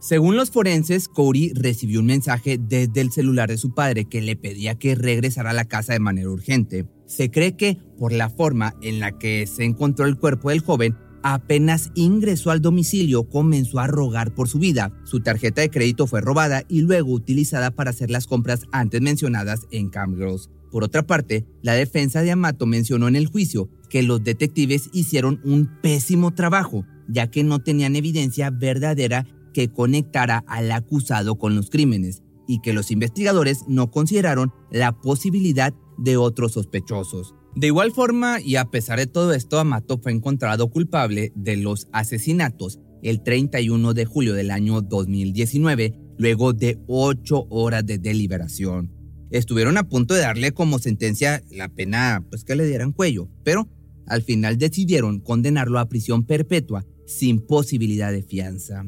Según 0.00 0.36
los 0.36 0.50
forenses, 0.50 1.08
Corey 1.08 1.52
recibió 1.54 2.00
un 2.00 2.06
mensaje 2.06 2.58
desde 2.58 3.00
el 3.00 3.12
celular 3.12 3.48
de 3.48 3.56
su 3.56 3.74
padre 3.74 4.04
que 4.04 4.20
le 4.20 4.36
pedía 4.36 4.76
que 4.76 4.94
regresara 4.94 5.50
a 5.50 5.54
la 5.54 5.64
casa 5.64 5.94
de 5.94 6.00
manera 6.00 6.30
urgente. 6.30 6.86
Se 7.06 7.30
cree 7.30 7.56
que, 7.56 7.78
por 7.98 8.12
la 8.12 8.28
forma 8.28 8.74
en 8.82 9.00
la 9.00 9.12
que 9.12 9.46
se 9.46 9.64
encontró 9.64 10.06
el 10.06 10.16
cuerpo 10.16 10.50
del 10.50 10.60
joven, 10.60 10.96
apenas 11.22 11.90
ingresó 11.94 12.50
al 12.50 12.60
domicilio 12.60 13.28
comenzó 13.28 13.78
a 13.78 13.86
rogar 13.86 14.34
por 14.34 14.48
su 14.48 14.58
vida. 14.58 14.92
Su 15.04 15.20
tarjeta 15.20 15.60
de 15.60 15.70
crédito 15.70 16.06
fue 16.06 16.20
robada 16.20 16.62
y 16.68 16.82
luego 16.82 17.12
utilizada 17.12 17.70
para 17.70 17.90
hacer 17.90 18.10
las 18.10 18.26
compras 18.26 18.62
antes 18.72 19.00
mencionadas 19.00 19.66
en 19.70 19.88
Camgirls. 19.88 20.50
Por 20.70 20.84
otra 20.84 21.06
parte, 21.06 21.46
la 21.62 21.74
defensa 21.74 22.22
de 22.22 22.32
Amato 22.32 22.66
mencionó 22.66 23.08
en 23.08 23.16
el 23.16 23.26
juicio 23.26 23.70
que 23.88 24.02
los 24.02 24.22
detectives 24.22 24.90
hicieron 24.92 25.40
un 25.44 25.70
pésimo 25.80 26.34
trabajo, 26.34 26.84
ya 27.08 27.30
que 27.30 27.44
no 27.44 27.60
tenían 27.60 27.96
evidencia 27.96 28.50
verdadera 28.50 29.26
que 29.52 29.68
conectara 29.68 30.44
al 30.46 30.70
acusado 30.70 31.36
con 31.38 31.54
los 31.54 31.70
crímenes 31.70 32.22
y 32.46 32.60
que 32.60 32.72
los 32.72 32.90
investigadores 32.90 33.64
no 33.68 33.90
consideraron 33.90 34.52
la 34.70 34.92
posibilidad 34.92 35.74
de 35.98 36.16
otros 36.16 36.52
sospechosos. 36.52 37.34
De 37.54 37.68
igual 37.68 37.90
forma, 37.92 38.40
y 38.40 38.56
a 38.56 38.66
pesar 38.66 38.98
de 38.98 39.06
todo 39.06 39.32
esto, 39.32 39.58
Amato 39.58 39.98
fue 39.98 40.12
encontrado 40.12 40.68
culpable 40.68 41.32
de 41.34 41.56
los 41.56 41.88
asesinatos 41.92 42.80
el 43.02 43.22
31 43.22 43.94
de 43.94 44.04
julio 44.04 44.34
del 44.34 44.50
año 44.50 44.82
2019, 44.82 45.94
luego 46.18 46.52
de 46.52 46.78
ocho 46.86 47.46
horas 47.48 47.86
de 47.86 47.98
deliberación. 47.98 48.92
Estuvieron 49.30 49.76
a 49.76 49.88
punto 49.88 50.14
de 50.14 50.20
darle 50.20 50.52
como 50.52 50.78
sentencia 50.78 51.42
la 51.50 51.68
pena 51.68 52.24
pues, 52.28 52.44
que 52.44 52.56
le 52.56 52.66
dieran 52.66 52.92
cuello, 52.92 53.28
pero 53.42 53.68
al 54.06 54.22
final 54.22 54.58
decidieron 54.58 55.20
condenarlo 55.20 55.78
a 55.78 55.88
prisión 55.88 56.24
perpetua 56.24 56.84
sin 57.06 57.40
posibilidad 57.40 58.12
de 58.12 58.22
fianza. 58.22 58.84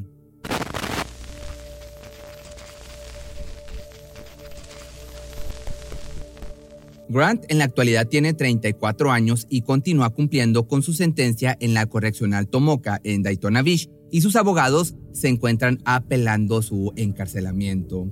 Grant 7.09 7.45
en 7.49 7.59
la 7.59 7.65
actualidad 7.65 8.07
tiene 8.07 8.35
34 8.35 9.11
años 9.11 9.47
y 9.49 9.63
continúa 9.63 10.11
cumpliendo 10.11 10.69
con 10.69 10.83
su 10.83 10.93
sentencia 10.93 11.57
en 11.59 11.73
la 11.73 11.87
correccional 11.87 12.49
Tomoka 12.49 13.01
en 13.03 13.23
Daytona 13.23 13.63
Beach 13.63 13.89
y 14.11 14.21
sus 14.21 14.37
abogados 14.37 14.95
se 15.13 15.29
encuentran 15.29 15.79
apelando 15.85 16.61
su 16.61 16.93
encarcelamiento. 16.97 18.09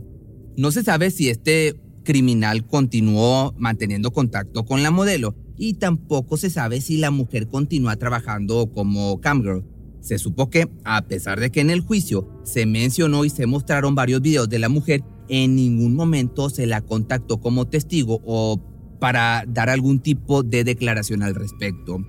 No 0.57 0.71
se 0.71 0.83
sabe 0.83 1.11
si 1.11 1.29
este 1.29 1.75
criminal 2.05 2.67
continuó 2.67 3.55
manteniendo 3.59 4.13
contacto 4.13 4.65
con 4.65 4.83
la 4.83 4.91
modelo 4.91 5.35
y 5.59 5.75
tampoco 5.75 6.39
se 6.39 6.49
sabe 6.49 6.81
si 6.81 6.97
la 6.97 7.11
mujer 7.11 7.49
continúa 7.49 7.97
trabajando 7.97 8.71
como 8.73 9.21
camgirl. 9.21 9.65
Se 10.01 10.19
supo 10.19 10.49
que, 10.49 10.71
a 10.85 11.03
pesar 11.03 11.41
de 11.41 11.51
que 11.51 11.61
en 11.61 11.69
el 11.69 11.81
juicio 11.81 12.29
se 12.45 12.65
mencionó 12.65 13.25
y 13.25 13.31
se 13.31 13.47
mostraron 13.47 13.95
varios 13.95 14.23
videos 14.23 14.49
de 14.49 14.61
la 14.61 14.69
mujer, 14.69 15.03
en 15.29 15.57
ningún 15.57 15.95
momento 15.95 16.49
se 16.49 16.67
la 16.67 16.81
contactó 16.81 17.41
como 17.41 17.67
testigo 17.67 18.21
o 18.25 18.63
para 18.99 19.45
dar 19.47 19.71
algún 19.71 20.01
tipo 20.01 20.43
de 20.43 20.65
declaración 20.65 21.23
al 21.23 21.35
respecto. 21.35 22.05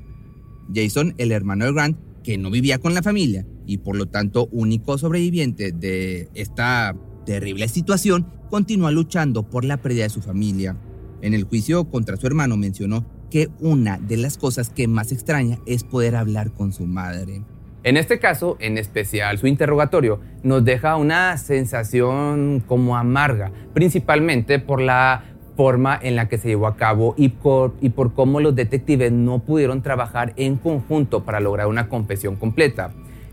Jason, 0.73 1.13
el 1.17 1.31
hermano 1.31 1.65
de 1.65 1.73
Grant, 1.73 1.97
que 2.23 2.37
no 2.37 2.51
vivía 2.51 2.79
con 2.79 2.93
la 2.93 3.01
familia 3.01 3.45
y 3.65 3.77
por 3.77 3.95
lo 3.95 4.07
tanto 4.07 4.47
único 4.51 4.97
sobreviviente 4.97 5.71
de 5.71 6.29
esta 6.33 6.95
terrible 7.25 7.67
situación, 7.67 8.27
continúa 8.49 8.91
luchando 8.91 9.43
por 9.43 9.65
la 9.65 9.77
pérdida 9.77 10.03
de 10.03 10.09
su 10.09 10.21
familia. 10.21 10.77
En 11.21 11.33
el 11.33 11.43
juicio 11.43 11.89
contra 11.89 12.17
su 12.17 12.27
hermano 12.27 12.57
mencionó 12.57 13.05
que 13.29 13.49
una 13.59 13.97
de 13.97 14.17
las 14.17 14.37
cosas 14.37 14.69
que 14.69 14.87
más 14.87 15.11
extraña 15.11 15.59
es 15.65 15.83
poder 15.83 16.15
hablar 16.15 16.51
con 16.53 16.71
su 16.71 16.85
madre. 16.85 17.43
En 17.83 17.95
este 17.95 18.19
caso, 18.19 18.57
en 18.59 18.77
especial 18.77 19.37
su 19.37 19.47
interrogatorio, 19.47 20.19
nos 20.43 20.65
deja 20.65 20.97
una 20.97 21.37
sensación 21.37 22.61
como 22.67 22.97
amarga, 22.97 23.51
principalmente 23.73 24.59
por 24.59 24.81
la 24.81 25.23
forma 25.57 25.99
en 26.01 26.15
la 26.15 26.29
que 26.29 26.37
se 26.37 26.47
llevó 26.47 26.67
a 26.67 26.77
cabo 26.77 27.15
y 27.17 27.29
por, 27.29 27.73
cómo 28.13 28.39
los 28.39 28.55
detectives 28.55 29.11
no 29.11 29.39
pudieron 29.39 29.81
trabajar 29.81 30.31
en 30.37 30.55
conjunto 30.55 31.23
para 31.23 31.39
lograr 31.39 31.67
una 31.67 31.89
confesión 31.89 32.35
completa. 32.35 32.91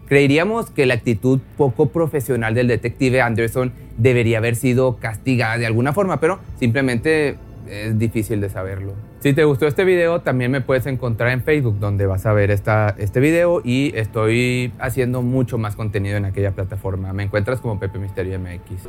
Creeríamos 0.08 0.70
que 0.70 0.86
la 0.86 0.94
actitud 0.94 1.40
poco 1.56 1.90
profesional 1.90 2.54
del 2.54 2.66
detective 2.66 3.20
Anderson 3.20 3.72
debería 3.98 4.38
haber 4.38 4.56
sido 4.56 4.96
castigada 4.96 5.58
de 5.58 5.66
alguna 5.66 5.92
forma, 5.92 6.18
pero 6.18 6.40
simplemente 6.58 7.36
es 7.68 7.98
difícil 7.98 8.40
de 8.40 8.48
saberlo. 8.48 8.94
Si 9.20 9.32
te 9.32 9.44
gustó 9.44 9.66
este 9.66 9.84
video, 9.84 10.20
también 10.20 10.50
me 10.50 10.60
puedes 10.60 10.86
encontrar 10.86 11.30
en 11.30 11.42
Facebook, 11.42 11.78
donde 11.78 12.06
vas 12.06 12.26
a 12.26 12.32
ver 12.32 12.50
esta, 12.50 12.94
este 12.98 13.20
video 13.20 13.62
y 13.64 13.92
estoy 13.96 14.72
haciendo 14.78 15.22
mucho 15.22 15.56
más 15.56 15.76
contenido 15.76 16.16
en 16.16 16.24
aquella 16.24 16.52
plataforma. 16.52 17.12
Me 17.12 17.22
encuentras 17.22 17.60
como 17.60 17.78
Pepe 17.78 17.98
Misterio 17.98 18.38
MX. 18.38 18.88